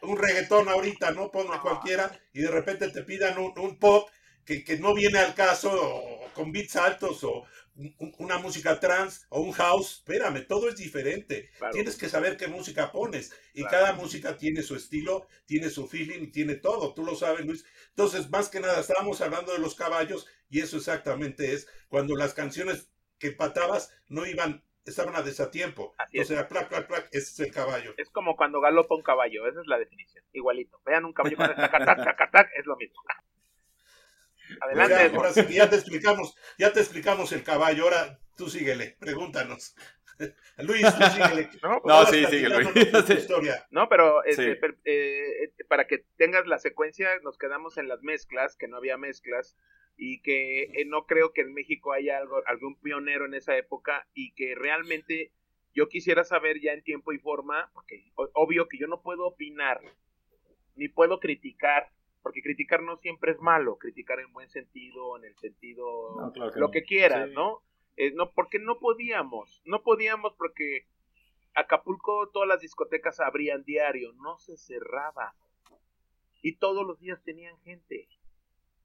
un 0.03 0.17
reggaetón 0.17 0.69
ahorita, 0.69 1.11
¿no? 1.11 1.31
Ponme 1.31 1.59
cualquiera, 1.59 2.17
y 2.31 2.39
de 2.39 2.49
repente 2.49 2.87
te 2.91 3.03
pidan 3.03 3.37
un, 3.39 3.59
un 3.59 3.77
pop 3.77 4.07
que, 4.45 4.63
que, 4.63 4.77
no 4.77 4.93
viene 4.93 5.19
al 5.19 5.33
caso, 5.33 6.01
con 6.33 6.51
beats 6.51 6.75
altos 6.75 7.23
o 7.23 7.45
una 8.19 8.37
música 8.37 8.79
trans 8.79 9.25
o 9.29 9.41
un 9.41 9.51
house, 9.53 9.97
espérame, 9.97 10.45
todo 10.45 10.69
es 10.69 10.75
diferente. 10.75 11.49
Tienes 11.71 11.97
que 11.97 12.09
saber 12.09 12.37
qué 12.37 12.47
música 12.47 12.91
pones 12.91 13.33
y 13.53 13.63
cada 13.63 13.93
música 13.93 14.37
tiene 14.37 14.61
su 14.61 14.75
estilo, 14.75 15.27
tiene 15.45 15.69
su 15.69 15.87
feeling, 15.87 16.31
tiene 16.31 16.55
todo, 16.55 16.93
tú 16.93 17.03
lo 17.03 17.15
sabes 17.15 17.45
Luis. 17.45 17.65
Entonces, 17.89 18.29
más 18.29 18.49
que 18.49 18.59
nada, 18.59 18.79
estábamos 18.79 19.21
hablando 19.21 19.53
de 19.53 19.59
los 19.59 19.75
caballos 19.75 20.27
y 20.49 20.59
eso 20.59 20.77
exactamente 20.77 21.53
es 21.53 21.67
cuando 21.87 22.15
las 22.15 22.33
canciones 22.33 22.89
que 23.17 23.31
patabas 23.31 23.93
no 24.07 24.25
iban 24.25 24.63
estaban 24.85 25.15
a 25.15 25.21
desatiempo. 25.21 25.93
o 26.19 26.23
sea, 26.23 26.47
plac, 26.47 26.67
plac, 26.67 26.87
plac, 26.87 27.07
ese 27.11 27.31
es 27.31 27.39
el 27.39 27.53
caballo. 27.53 27.93
Es 27.97 28.09
como 28.09 28.35
cuando 28.35 28.59
galopa 28.59 28.95
un 28.95 29.03
caballo, 29.03 29.47
esa 29.47 29.61
es 29.61 29.67
la 29.67 29.77
definición. 29.77 30.23
Igualito. 30.33 30.81
Vean 30.85 31.05
un 31.05 31.13
caballo 31.13 31.37
con 31.37 31.49
es 31.49 32.65
lo 32.65 32.75
mismo. 32.77 33.01
Adelante. 34.59 35.53
ya 35.53 35.69
te 35.69 35.75
explicamos, 35.75 36.35
ya 36.57 36.73
te 36.73 36.79
explicamos 36.79 37.31
el 37.31 37.43
caballo. 37.43 37.83
Ahora 37.83 38.19
tú 38.35 38.49
síguele, 38.49 38.97
pregúntanos. 38.99 39.75
Luis, 40.57 40.85
tú 40.95 41.03
síguele. 41.11 41.49
No, 41.63 41.81
no 41.83 42.05
sí, 42.05 42.25
síguele. 42.25 42.57
No, 43.71 43.89
pero 43.89 44.23
este, 44.23 44.59
eh, 44.85 45.53
para 45.67 45.87
que 45.87 46.05
tengas 46.17 46.45
la 46.47 46.59
secuencia, 46.59 47.09
nos 47.23 47.37
quedamos 47.37 47.77
en 47.77 47.87
las 47.87 48.01
mezclas, 48.01 48.55
que 48.55 48.67
no 48.67 48.77
había 48.77 48.97
mezclas, 48.97 49.55
y 49.97 50.21
que 50.21 50.63
eh, 50.63 50.85
no 50.85 51.05
creo 51.05 51.33
que 51.33 51.41
en 51.41 51.53
México 51.53 51.93
haya 51.93 52.17
algo, 52.17 52.41
algún 52.47 52.79
pionero 52.79 53.25
en 53.25 53.33
esa 53.33 53.57
época, 53.57 54.07
y 54.13 54.33
que 54.33 54.55
realmente 54.55 55.31
yo 55.73 55.87
quisiera 55.87 56.23
saber 56.23 56.59
ya 56.61 56.73
en 56.73 56.83
tiempo 56.83 57.13
y 57.13 57.19
forma, 57.19 57.71
porque 57.73 58.11
obvio 58.15 58.67
que 58.67 58.77
yo 58.77 58.87
no 58.87 59.01
puedo 59.01 59.25
opinar, 59.25 59.81
ni 60.75 60.89
puedo 60.89 61.19
criticar 61.19 61.89
porque 62.21 62.41
criticar 62.41 62.83
no 62.83 62.97
siempre 62.97 63.31
es 63.31 63.39
malo, 63.39 63.77
criticar 63.77 64.19
en 64.19 64.31
buen 64.33 64.49
sentido, 64.49 65.17
en 65.17 65.25
el 65.25 65.35
sentido 65.37 66.31
lo 66.55 66.71
que 66.71 66.83
quieras, 66.83 67.29
¿no? 67.31 67.61
Eh, 67.97 68.11
no, 68.13 68.31
porque 68.31 68.59
no 68.59 68.79
podíamos, 68.79 69.61
no 69.65 69.83
podíamos 69.83 70.33
porque 70.37 70.87
Acapulco 71.53 72.29
todas 72.29 72.47
las 72.47 72.61
discotecas 72.61 73.19
abrían 73.19 73.63
diario, 73.63 74.13
no 74.13 74.37
se 74.37 74.57
cerraba 74.57 75.35
y 76.41 76.55
todos 76.55 76.85
los 76.85 76.99
días 76.99 77.21
tenían 77.23 77.57
gente. 77.59 78.07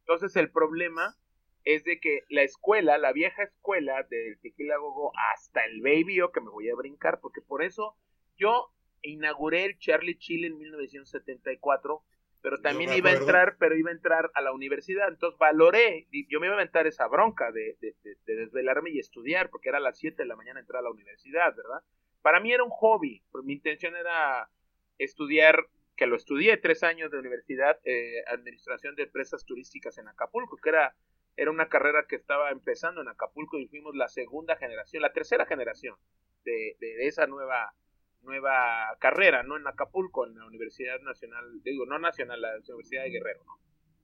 Entonces 0.01 0.35
el 0.37 0.51
problema 0.51 1.17
es 1.65 1.85
de 1.85 2.01
que 2.01 2.23
la 2.29 2.43
escuela, 2.43 2.99
la 2.99 3.13
vieja 3.13 3.43
escuela 3.43 4.03
del 4.05 4.39
Tequila 4.41 4.77
Gogo 4.79 5.13
hasta 5.33 5.65
el 5.65 5.81
Baby 5.81 6.21
O, 6.21 6.33
que 6.33 6.41
me 6.41 6.51
voy 6.51 6.69
a 6.71 6.77
brincar, 6.77 7.21
porque 7.21 7.41
por 7.41 7.63
eso 7.63 7.97
yo 8.37 8.73
inauguré 9.03 9.65
el 9.65 9.79
Charlie 9.79 10.19
Chile 10.19 10.49
en 10.49 10.59
1974 10.59 12.03
pero 12.47 12.61
también 12.61 12.93
iba 12.93 13.11
a 13.11 13.15
entrar, 13.15 13.57
pero 13.59 13.75
iba 13.75 13.91
a 13.91 13.93
entrar 13.93 14.31
a 14.33 14.41
la 14.41 14.53
universidad, 14.53 15.09
entonces 15.09 15.37
valoré, 15.37 16.07
yo 16.29 16.39
me 16.39 16.47
iba 16.47 16.55
a 16.55 16.59
aventar 16.59 16.87
esa 16.87 17.09
bronca 17.09 17.51
de, 17.51 17.77
de, 17.81 18.37
desvelarme 18.37 18.91
y 18.91 19.01
estudiar, 19.01 19.51
porque 19.51 19.69
era 19.69 19.79
a 19.79 19.81
las 19.81 19.99
7 19.99 20.23
de 20.23 20.29
la 20.29 20.37
mañana 20.37 20.61
entrar 20.61 20.79
a 20.79 20.85
la 20.85 20.93
universidad, 20.93 21.57
¿verdad? 21.57 21.83
Para 22.23 22.39
mí 22.39 22.53
era 22.53 22.63
un 22.63 22.71
hobby, 22.71 23.21
mi 23.43 23.55
intención 23.55 23.97
era 23.97 24.49
estudiar, 24.97 25.67
que 25.97 26.07
lo 26.07 26.15
estudié 26.15 26.57
tres 26.59 26.85
años 26.85 27.11
de 27.11 27.19
universidad, 27.19 27.81
eh, 27.83 28.23
administración 28.29 28.95
de 28.95 29.03
empresas 29.03 29.45
turísticas 29.45 29.99
en 29.99 30.07
Acapulco, 30.07 30.57
que 30.57 30.69
era, 30.69 30.95
era 31.37 31.51
una 31.51 31.69
carrera 31.69 32.07
que 32.09 32.15
estaba 32.15 32.53
empezando 32.53 33.01
en 33.01 33.09
Acapulco 33.09 33.59
y 33.59 33.67
fuimos 33.67 33.97
la 33.97 34.07
segunda 34.07 34.55
generación, 34.55 35.03
la 35.03 35.13
tercera 35.13 35.47
generación 35.47 35.97
de, 36.45 36.77
de 36.79 37.09
esa 37.09 37.27
nueva 37.27 37.75
nueva 38.23 38.97
carrera, 38.99 39.43
¿no? 39.43 39.57
En 39.57 39.67
Acapulco, 39.67 40.27
en 40.27 40.39
la 40.39 40.47
Universidad 40.47 41.01
Nacional, 41.01 41.63
digo, 41.63 41.87
no 41.87 41.99
nacional, 41.99 42.41
la 42.41 42.57
Universidad 42.69 43.05
de 43.05 43.11
Guerrero, 43.11 43.45
¿no? 43.45 43.59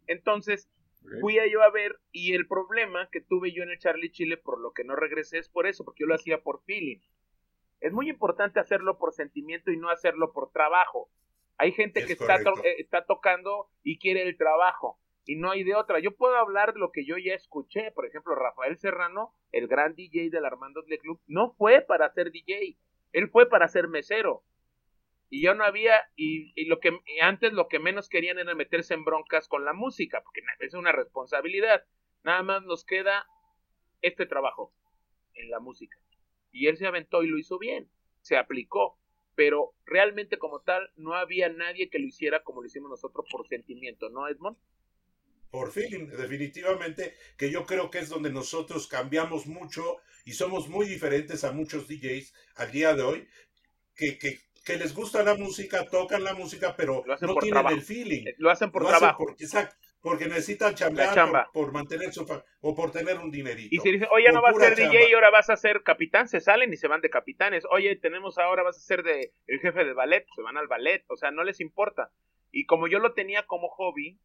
Entonces, 0.07 0.71
fui 1.21 1.39
a 1.39 1.47
yo 1.47 1.63
a 1.63 1.71
ver, 1.71 1.99
y 2.13 2.35
el 2.35 2.47
problema 2.47 3.09
que 3.11 3.21
tuve 3.21 3.53
yo 3.53 3.63
en 3.63 3.71
el 3.71 3.79
Charlie 3.79 4.11
Chile, 4.11 4.37
por 4.37 4.61
lo 4.61 4.73
que 4.73 4.85
no 4.85 4.97
regresé, 4.97 5.39
es 5.39 5.49
por 5.49 5.67
eso, 5.67 5.85
porque 5.85 6.03
yo 6.03 6.07
lo 6.07 6.15
hacía 6.15 6.43
por 6.43 6.63
feeling. 6.65 7.01
Es 7.81 7.93
muy 7.93 8.09
importante 8.09 8.61
hacerlo 8.61 8.99
por 8.99 9.13
sentimiento 9.13 9.73
y 9.73 9.77
no 9.77 9.91
hacerlo 9.91 10.33
por 10.33 10.53
trabajo. 10.53 11.11
Hay 11.59 11.73
gente 11.73 12.05
que 12.07 12.13
está, 12.13 12.37
eh, 12.37 12.77
está 12.79 13.05
tocando 13.05 13.69
y 13.83 13.99
quiere 13.99 14.23
el 14.23 14.37
trabajo 14.37 14.99
y 15.25 15.37
no 15.37 15.51
hay 15.51 15.65
de 15.65 15.75
otra. 15.75 16.01
Yo 16.01 16.17
puedo 16.17 16.37
hablar 16.37 16.73
de 16.75 16.81
lo 16.81 16.91
que 16.91 17.05
yo 17.05 17.17
ya 17.19 17.35
escuché. 17.35 17.93
Por 17.93 18.07
ejemplo, 18.07 18.35
Rafael 18.35 18.79
Serrano, 18.79 19.33
el 19.53 19.69
gran 19.69 19.95
DJ 19.95 20.31
del 20.31 20.45
Armando 20.45 20.83
Club, 20.85 21.21
no 21.27 21.53
fue 21.53 21.81
para 21.83 22.11
ser 22.11 22.31
DJ, 22.31 22.77
él 23.13 23.29
fue 23.31 23.49
para 23.49 23.69
ser 23.69 23.89
mesero. 23.89 24.45
Y 25.29 25.43
yo 25.43 25.55
no 25.55 25.65
había, 25.65 25.99
y, 26.15 26.53
y 26.61 26.67
lo 26.67 26.79
que 26.79 26.91
antes 27.23 27.53
lo 27.53 27.69
que 27.69 27.79
menos 27.79 28.09
querían 28.09 28.39
era 28.39 28.55
meterse 28.55 28.95
en 28.95 29.05
broncas 29.05 29.49
con 29.49 29.65
la 29.65 29.73
música, 29.73 30.23
porque 30.23 30.43
es 30.61 30.75
una 30.75 30.93
responsabilidad. 30.93 31.85
Nada 32.23 32.43
más 32.43 32.63
nos 32.65 32.85
queda 32.85 33.27
este 34.03 34.27
trabajo 34.27 34.75
en 35.35 35.51
la 35.51 35.61
música. 35.61 35.97
Y 36.51 36.67
él 36.67 36.77
se 36.77 36.87
aventó 36.87 37.23
y 37.23 37.29
lo 37.29 37.39
hizo 37.39 37.59
bien, 37.59 37.89
se 38.21 38.37
aplicó, 38.37 38.99
pero 39.35 39.75
realmente 39.87 40.39
como 40.39 40.61
tal 40.61 40.91
no 40.97 41.15
había 41.15 41.49
nadie 41.49 41.89
que 41.89 41.99
lo 41.99 42.07
hiciera 42.07 42.43
como 42.43 42.61
lo 42.61 42.67
hicimos 42.67 42.91
nosotros 42.91 43.27
por 43.31 43.49
sentimiento, 43.49 44.11
¿no, 44.11 44.29
Edmond? 44.29 44.59
Por 45.51 45.71
feeling, 45.71 46.09
definitivamente, 46.09 47.15
que 47.37 47.51
yo 47.51 47.67
creo 47.67 47.91
que 47.91 47.99
es 47.99 48.09
donde 48.09 48.31
nosotros 48.31 48.87
cambiamos 48.87 49.47
mucho 49.47 49.99
y 50.25 50.33
somos 50.33 50.69
muy 50.69 50.87
diferentes 50.87 51.45
a 51.45 51.53
muchos 51.53 51.89
DJs 51.89 52.33
al 52.57 52.71
día 52.71 52.95
de 52.95 53.03
hoy, 53.03 53.29
que, 53.95 54.19
que, 54.19 54.39
que 54.65 54.77
les 54.77 54.95
gusta 54.95 55.23
la 55.23 55.35
música, 55.35 55.87
tocan 55.89 56.25
la 56.25 56.35
música, 56.35 56.75
pero 56.77 57.05
no 57.21 57.37
tienen 57.37 57.67
el 57.67 57.83
feeling. 57.83 58.25
Lo 58.39 58.51
hacen 58.51 58.71
por 58.71 58.87
trabajo. 58.87 59.27
porque 60.01 60.27
necesitan 60.27 60.75
chambear 60.75 61.49
por, 61.53 61.73
mantener 61.73 62.13
su 62.13 62.27
o 62.61 62.75
por 62.75 62.91
tener 62.91 63.19
un 63.19 63.31
dinerito. 63.31 63.69
Y 63.71 63.79
si 63.79 63.93
dice, 63.93 64.09
oye, 64.11 64.31
no 64.33 64.43
vas 64.43 64.57
a 64.57 64.61
ser 64.61 64.77
DJ 64.77 65.11
y 65.11 65.13
ahora 65.15 65.31
vas 65.31 65.51
a 65.51 65.57
ser 65.57 65.83
capitán, 65.83 66.29
se 66.29 66.41
salen 66.41 66.73
y 66.73 66.77
se 66.77 66.89
van 66.89 67.01
de 67.01 67.11
capitanes. 67.11 67.65
Oye, 67.71 67.97
tenemos 67.97 68.39
ahora, 68.39 68.63
vas 68.63 68.77
a 68.77 68.81
ser 68.81 69.03
de 69.03 69.33
el 69.47 69.61
jefe 69.61 69.85
de 69.85 69.93
ballet, 69.93 70.27
se 70.35 70.43
van 70.43 70.57
al 70.57 70.69
ballet, 70.69 71.05
o 71.09 71.17
sea, 71.17 71.31
no 71.31 71.45
les 71.45 71.61
importa. 71.61 72.11
Y 72.51 72.67
como 72.67 72.87
yo 72.87 72.99
lo 72.99 73.15
tenía 73.15 73.47
como 73.47 73.69
hobby, 73.69 74.19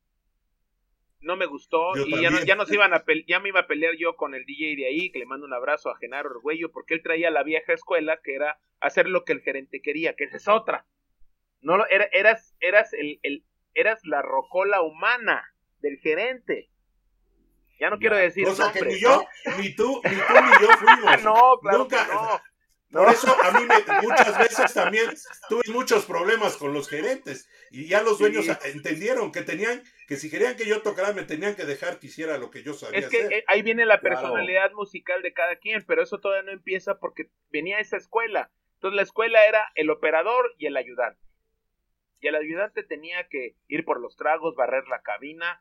no 1.19 1.36
me 1.36 1.45
gustó 1.45 1.97
y 1.97 2.21
ya, 2.21 2.30
no, 2.30 2.43
ya, 2.43 2.56
nos 2.56 2.71
iban 2.71 2.93
a 2.93 3.03
ya 3.27 3.39
me 3.39 3.49
iba 3.49 3.62
a 3.62 3.67
pelear 3.67 3.95
yo 3.97 4.15
con 4.15 4.36
el 4.36 4.45
DJ 4.45 4.75
de 4.75 4.88
ahí, 4.88 5.12
que 5.12 5.19
le 5.19 5.25
mando 5.25 5.45
un 5.45 5.53
abrazo 5.53 5.89
a 5.89 5.97
Genaro 5.97 6.30
Orgüello, 6.30 6.71
porque 6.71 6.93
él 6.93 7.01
traía 7.03 7.32
la 7.32 7.43
vieja 7.43 7.73
escuela, 7.73 8.19
que 8.23 8.36
era 8.36 8.60
hacer 8.80 9.08
lo 9.08 9.25
que 9.25 9.34
el 9.34 9.41
gerente 9.41 9.82
quería, 9.82 10.15
que 10.15 10.25
esa 10.25 10.38
es 10.38 10.47
otra. 10.47 10.86
No, 11.62 11.86
era, 11.88 12.08
eras, 12.12 12.56
eras, 12.60 12.93
el, 12.93 13.19
el, 13.23 13.43
eras 13.73 14.01
la 14.06 14.21
rocola 14.21 14.82
humana 14.82 15.53
del 15.80 15.97
gerente. 15.97 16.69
Ya 17.80 17.89
no 17.89 17.99
quiero 17.99 18.15
decir 18.15 18.45
Cosa 18.45 18.71
que 18.71 18.82
ni 18.82 18.99
yo, 18.99 19.23
ni 19.60 19.75
tú, 19.75 20.01
ni 20.03 20.15
tú 20.15 20.34
ni 20.34 20.65
yo 20.65 20.73
fuimos. 20.77 21.23
no, 21.23 21.60
claro 21.62 21.77
Nunca, 21.80 22.08
no. 22.08 22.41
Por 22.91 23.10
eso 23.10 23.28
a 23.43 23.52
mí 23.52 23.67
muchas 24.02 24.38
veces 24.38 24.73
también 24.73 25.06
tuve 25.50 25.63
muchos 25.73 26.06
problemas 26.06 26.56
con 26.56 26.73
los 26.73 26.88
gerentes 26.88 27.50
y 27.69 27.88
ya 27.88 28.02
los 28.02 28.17
dueños 28.17 28.47
entendieron 28.63 29.32
que 29.32 29.41
tenían 29.41 29.84
que 30.08 30.15
si 30.15 30.30
querían 30.30 30.56
que 30.56 30.65
yo 30.65 30.82
tocara 30.82 31.12
me 31.12 31.23
tenían 31.23 31.56
que 31.56 31.65
dejar 31.65 32.00
que 32.00 32.08
hiciera 32.08 32.38
lo 32.38 32.50
que 32.50 32.63
yo 32.63 32.73
sabía 32.73 33.00
Es 33.00 33.10
que 33.10 33.19
eh, 33.19 33.43
ahí 33.47 33.62
viene 33.62 33.86
la 33.86 34.00
personalidad 34.00 34.71
musical 34.71 35.21
de 35.21 35.34
cada 35.34 35.58
quien, 35.58 35.84
pero 35.86 36.02
eso 36.02 36.19
todavía 36.19 36.43
no 36.43 36.52
empieza 36.52 36.97
porque 36.97 37.30
venía 37.52 37.80
esa 37.80 37.97
escuela. 37.97 38.52
Entonces 38.76 38.95
la 38.95 39.02
escuela 39.02 39.45
era 39.45 39.69
el 39.76 39.89
operador 39.89 40.54
y 40.58 40.67
el 40.67 40.78
ayudante. 40.78 41.19
Y 42.21 42.28
el 42.28 42.36
ayudante 42.36 42.84
tenía 42.84 43.28
que 43.28 43.56
ir 43.67 43.84
por 43.84 44.00
los 44.00 44.15
tragos, 44.15 44.56
barrer 44.56 44.88
la 44.88 45.02
cabina, 45.02 45.60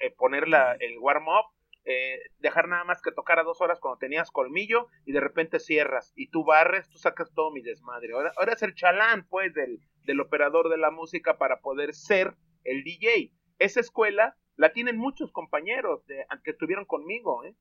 eh, 0.00 0.10
poner 0.10 0.44
el 0.80 0.98
warm-up, 0.98 1.55
eh, 1.88 2.18
dejar 2.40 2.66
nada 2.66 2.82
más 2.82 3.00
que 3.00 3.12
tocar 3.12 3.38
a 3.38 3.44
dos 3.44 3.60
horas 3.60 3.78
cuando 3.78 3.98
tenías 3.98 4.32
colmillo 4.32 4.88
y 5.04 5.12
de 5.12 5.20
repente 5.20 5.60
cierras 5.60 6.12
y 6.16 6.30
tú 6.30 6.44
barres, 6.44 6.88
tú 6.88 6.98
sacas 6.98 7.32
todo 7.32 7.52
mi 7.52 7.62
desmadre. 7.62 8.12
Ahora, 8.12 8.32
ahora 8.36 8.54
es 8.54 8.62
el 8.62 8.74
chalán, 8.74 9.26
pues, 9.28 9.54
del, 9.54 9.78
del 10.04 10.20
operador 10.20 10.68
de 10.68 10.78
la 10.78 10.90
música 10.90 11.38
para 11.38 11.60
poder 11.60 11.94
ser 11.94 12.34
el 12.64 12.82
DJ. 12.82 13.32
Esa 13.60 13.78
escuela 13.78 14.36
la 14.56 14.72
tienen 14.72 14.96
muchos 14.96 15.30
compañeros 15.30 16.04
de, 16.06 16.26
que 16.42 16.50
estuvieron 16.50 16.86
conmigo, 16.86 17.44
¿eh? 17.44 17.54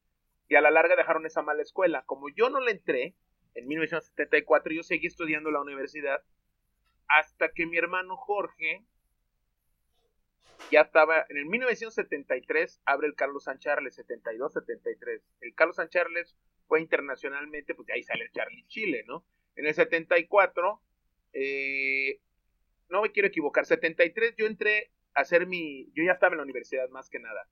y 0.47 0.55
a 0.55 0.61
la 0.61 0.71
larga 0.71 0.95
dejaron 0.95 1.27
esa 1.27 1.43
mala 1.43 1.61
escuela. 1.61 2.03
Como 2.07 2.29
yo 2.29 2.49
no 2.49 2.59
le 2.59 2.71
entré 2.71 3.15
en 3.53 3.67
1974, 3.67 4.73
yo 4.73 4.81
seguí 4.81 5.05
estudiando 5.05 5.49
en 5.49 5.53
la 5.53 5.61
universidad 5.61 6.23
hasta 7.07 7.51
que 7.51 7.67
mi 7.67 7.77
hermano 7.77 8.17
Jorge 8.17 8.85
ya 10.71 10.81
estaba, 10.81 11.25
en 11.29 11.37
el 11.37 11.45
1973 11.45 12.81
abre 12.85 13.07
el 13.07 13.15
Carlos 13.15 13.45
San 13.45 13.59
Charles, 13.59 13.97
72-73. 13.97 15.21
El 15.41 15.55
Carlos 15.55 15.75
San 15.75 15.89
Charles 15.89 16.35
fue 16.67 16.81
internacionalmente, 16.81 17.75
pues 17.75 17.89
ahí 17.89 18.03
sale 18.03 18.25
el 18.25 18.31
Charlie 18.31 18.65
Chile, 18.67 19.03
¿no? 19.07 19.25
En 19.55 19.65
el 19.65 19.73
74, 19.73 20.81
eh, 21.33 22.19
no 22.89 23.01
me 23.01 23.11
quiero 23.11 23.27
equivocar, 23.27 23.65
73 23.65 24.35
yo 24.37 24.45
entré 24.45 24.91
a 25.13 25.21
hacer 25.21 25.47
mi, 25.47 25.91
yo 25.93 26.03
ya 26.03 26.13
estaba 26.13 26.33
en 26.33 26.37
la 26.37 26.43
universidad 26.43 26.89
más 26.89 27.09
que 27.09 27.19
nada, 27.19 27.47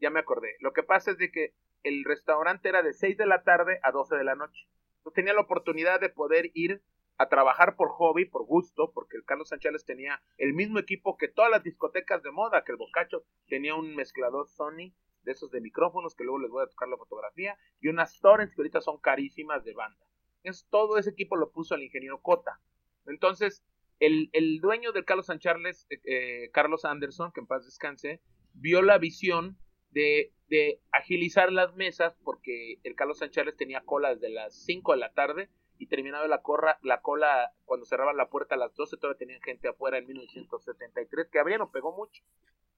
ya 0.00 0.10
me 0.10 0.20
acordé. 0.20 0.56
Lo 0.60 0.72
que 0.72 0.82
pasa 0.82 1.10
es 1.10 1.18
de 1.18 1.30
que 1.30 1.54
el 1.82 2.04
restaurante 2.04 2.68
era 2.68 2.82
de 2.82 2.92
6 2.92 3.16
de 3.16 3.26
la 3.26 3.42
tarde 3.42 3.80
a 3.82 3.90
12 3.90 4.16
de 4.16 4.24
la 4.24 4.34
noche. 4.34 4.68
Yo 5.04 5.10
tenía 5.12 5.32
la 5.32 5.40
oportunidad 5.40 6.00
de 6.00 6.10
poder 6.10 6.50
ir 6.54 6.82
a 7.18 7.28
trabajar 7.28 7.74
por 7.74 7.90
hobby, 7.90 8.24
por 8.24 8.44
gusto, 8.46 8.92
porque 8.92 9.16
el 9.16 9.24
Carlos 9.24 9.48
Sánchez 9.48 9.84
tenía 9.84 10.22
el 10.38 10.54
mismo 10.54 10.78
equipo 10.78 11.16
que 11.16 11.26
todas 11.26 11.50
las 11.50 11.64
discotecas 11.64 12.22
de 12.22 12.30
moda, 12.30 12.62
que 12.64 12.72
el 12.72 12.78
Bocacho 12.78 13.24
tenía 13.48 13.74
un 13.74 13.96
mezclador 13.96 14.48
Sony 14.48 14.94
de 15.24 15.32
esos 15.32 15.50
de 15.50 15.60
micrófonos, 15.60 16.14
que 16.14 16.22
luego 16.22 16.38
les 16.38 16.50
voy 16.50 16.62
a 16.62 16.68
tocar 16.68 16.88
la 16.88 16.96
fotografía, 16.96 17.58
y 17.80 17.88
unas 17.88 18.20
Torrents 18.20 18.54
que 18.54 18.62
ahorita 18.62 18.80
son 18.80 18.98
carísimas 18.98 19.64
de 19.64 19.74
banda. 19.74 20.06
Es, 20.44 20.66
todo 20.70 20.96
ese 20.96 21.10
equipo 21.10 21.36
lo 21.36 21.50
puso 21.50 21.74
el 21.74 21.82
ingeniero 21.82 22.22
Cota. 22.22 22.60
Entonces, 23.06 23.64
el, 23.98 24.30
el 24.32 24.60
dueño 24.60 24.92
del 24.92 25.04
Carlos 25.04 25.26
Sánchez, 25.26 25.86
eh, 25.90 26.00
eh, 26.04 26.50
Carlos 26.52 26.84
Anderson, 26.84 27.32
que 27.32 27.40
en 27.40 27.48
paz 27.48 27.64
descanse, 27.64 28.22
vio 28.54 28.80
la 28.80 28.98
visión 28.98 29.58
de, 29.90 30.32
de 30.46 30.80
agilizar 30.92 31.50
las 31.50 31.74
mesas, 31.74 32.16
porque 32.22 32.78
el 32.84 32.94
Carlos 32.94 33.18
Sánchez 33.18 33.56
tenía 33.56 33.80
cola 33.80 34.14
desde 34.14 34.30
las 34.30 34.54
5 34.64 34.92
de 34.92 34.98
la 34.98 35.12
tarde 35.12 35.50
y 35.78 35.86
terminaba 35.86 36.26
la, 36.26 36.42
corra, 36.42 36.78
la 36.82 37.00
cola 37.00 37.52
cuando 37.64 37.86
cerraban 37.86 38.16
la 38.16 38.28
puerta 38.28 38.56
a 38.56 38.58
las 38.58 38.74
12, 38.74 38.96
todavía 38.96 39.18
tenían 39.18 39.40
gente 39.40 39.68
afuera 39.68 39.98
en 39.98 40.06
1973, 40.06 41.28
que 41.30 41.38
habría 41.38 41.58
no 41.58 41.70
pegó 41.70 41.92
mucho. 41.96 42.22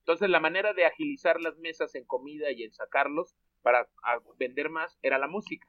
Entonces 0.00 0.28
la 0.28 0.40
manera 0.40 0.72
de 0.74 0.84
agilizar 0.84 1.40
las 1.40 1.56
mesas 1.58 1.94
en 1.94 2.04
comida 2.04 2.50
y 2.50 2.62
en 2.62 2.72
sacarlos 2.72 3.34
para 3.62 3.88
vender 4.38 4.70
más 4.70 4.98
era 5.02 5.18
la 5.18 5.28
música. 5.28 5.66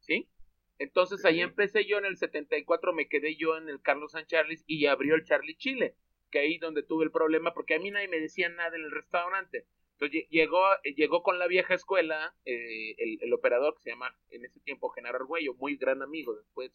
¿Sí? 0.00 0.28
Entonces 0.78 1.24
ahí 1.24 1.40
empecé 1.40 1.86
yo 1.86 1.98
en 1.98 2.04
el 2.04 2.16
74, 2.16 2.92
me 2.92 3.08
quedé 3.08 3.36
yo 3.36 3.56
en 3.56 3.68
el 3.68 3.80
Carlos 3.80 4.12
San 4.12 4.26
Charles 4.26 4.62
y 4.66 4.86
abrió 4.86 5.14
el 5.14 5.24
Charlie 5.24 5.56
Chile, 5.56 5.96
que 6.30 6.38
ahí 6.40 6.58
donde 6.58 6.82
tuve 6.82 7.04
el 7.04 7.10
problema, 7.10 7.54
porque 7.54 7.74
a 7.74 7.78
mí 7.78 7.90
nadie 7.90 8.08
me 8.08 8.20
decía 8.20 8.48
nada 8.48 8.76
en 8.76 8.84
el 8.84 8.90
restaurante. 8.90 9.66
Entonces 9.98 10.28
llegó, 10.28 10.62
llegó 10.94 11.22
con 11.22 11.38
la 11.38 11.46
vieja 11.46 11.72
escuela 11.72 12.34
eh, 12.44 12.94
el, 13.22 13.32
operador 13.32 13.74
que 13.74 13.82
se 13.82 13.90
llama 13.90 14.14
en 14.28 14.44
ese 14.44 14.60
tiempo 14.60 14.90
Genaro 14.90 15.16
Arguello, 15.16 15.54
muy 15.54 15.76
gran 15.76 16.02
amigo 16.02 16.34
después. 16.34 16.70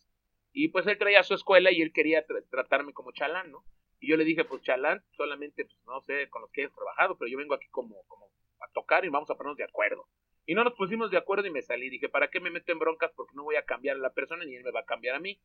Y 0.53 0.69
pues 0.69 0.87
él 0.87 0.97
traía 0.97 1.21
su 1.21 1.35
escuela 1.35 1.71
y 1.71 1.81
él 1.81 1.93
quería 1.93 2.25
tratarme 2.49 2.93
como 2.93 3.11
chalán, 3.11 3.51
¿no? 3.51 3.63
Y 3.99 4.09
yo 4.09 4.17
le 4.17 4.23
dije, 4.23 4.43
pues 4.43 4.63
chalán, 4.63 5.03
solamente, 5.11 5.65
pues 5.65 5.77
no 5.85 6.01
sé, 6.01 6.29
con 6.29 6.41
los 6.41 6.51
que 6.51 6.63
he 6.63 6.69
trabajado, 6.69 7.15
pero 7.17 7.29
yo 7.29 7.37
vengo 7.37 7.53
aquí 7.53 7.67
como, 7.69 8.03
como 8.07 8.25
a 8.59 8.67
tocar 8.73 9.05
y 9.05 9.09
vamos 9.09 9.29
a 9.29 9.35
ponernos 9.35 9.57
de 9.57 9.65
acuerdo. 9.65 10.07
Y 10.47 10.55
no 10.55 10.63
nos 10.63 10.73
pusimos 10.73 11.11
de 11.11 11.17
acuerdo 11.17 11.45
y 11.45 11.51
me 11.51 11.61
salí. 11.61 11.91
Dije, 11.91 12.09
¿para 12.09 12.29
qué 12.29 12.39
me 12.39 12.49
meto 12.49 12.71
en 12.71 12.79
broncas? 12.79 13.11
Porque 13.15 13.35
no 13.35 13.43
voy 13.43 13.55
a 13.55 13.65
cambiar 13.65 13.97
a 13.97 13.99
la 13.99 14.13
persona 14.13 14.43
ni 14.43 14.55
él 14.55 14.63
me 14.63 14.71
va 14.71 14.79
a 14.79 14.85
cambiar 14.85 15.15
a 15.15 15.19
mí. 15.19 15.39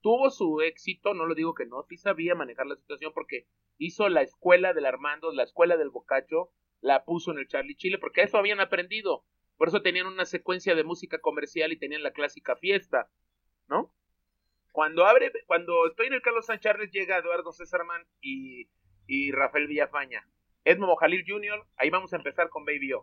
Tuvo 0.00 0.30
su 0.30 0.60
éxito, 0.60 1.14
no 1.14 1.26
lo 1.26 1.36
digo 1.36 1.54
que 1.54 1.64
no, 1.64 1.84
sí 1.84 1.96
sabía 1.96 2.34
manejar 2.34 2.66
la 2.66 2.76
situación 2.76 3.12
porque 3.14 3.46
hizo 3.78 4.08
la 4.08 4.22
escuela 4.22 4.74
del 4.74 4.86
Armando, 4.86 5.32
la 5.32 5.44
escuela 5.44 5.76
del 5.76 5.90
Bocacho, 5.90 6.50
la 6.84 7.04
puso 7.06 7.32
en 7.32 7.38
el 7.38 7.48
Charlie 7.48 7.76
Chile, 7.76 7.96
porque 7.98 8.22
eso 8.22 8.36
habían 8.36 8.60
aprendido. 8.60 9.24
Por 9.56 9.68
eso 9.68 9.80
tenían 9.80 10.06
una 10.06 10.26
secuencia 10.26 10.74
de 10.74 10.84
música 10.84 11.18
comercial 11.18 11.72
y 11.72 11.78
tenían 11.78 12.02
la 12.02 12.12
clásica 12.12 12.56
fiesta, 12.56 13.08
¿no? 13.68 13.90
Cuando 14.70 15.06
abre, 15.06 15.32
cuando 15.46 15.86
estoy 15.86 16.08
en 16.08 16.12
el 16.12 16.20
Carlos 16.20 16.44
San 16.44 16.60
Charles 16.60 16.90
llega 16.92 17.16
Eduardo 17.16 17.52
Césarman 17.52 18.06
y, 18.20 18.68
y 19.06 19.32
Rafael 19.32 19.66
Villafaña. 19.66 20.28
Edmo 20.64 20.86
Mojalil 20.86 21.24
Jr., 21.26 21.66
ahí 21.76 21.88
vamos 21.88 22.12
a 22.12 22.16
empezar 22.16 22.50
con 22.50 22.66
Baby 22.66 22.92
O. 22.92 23.02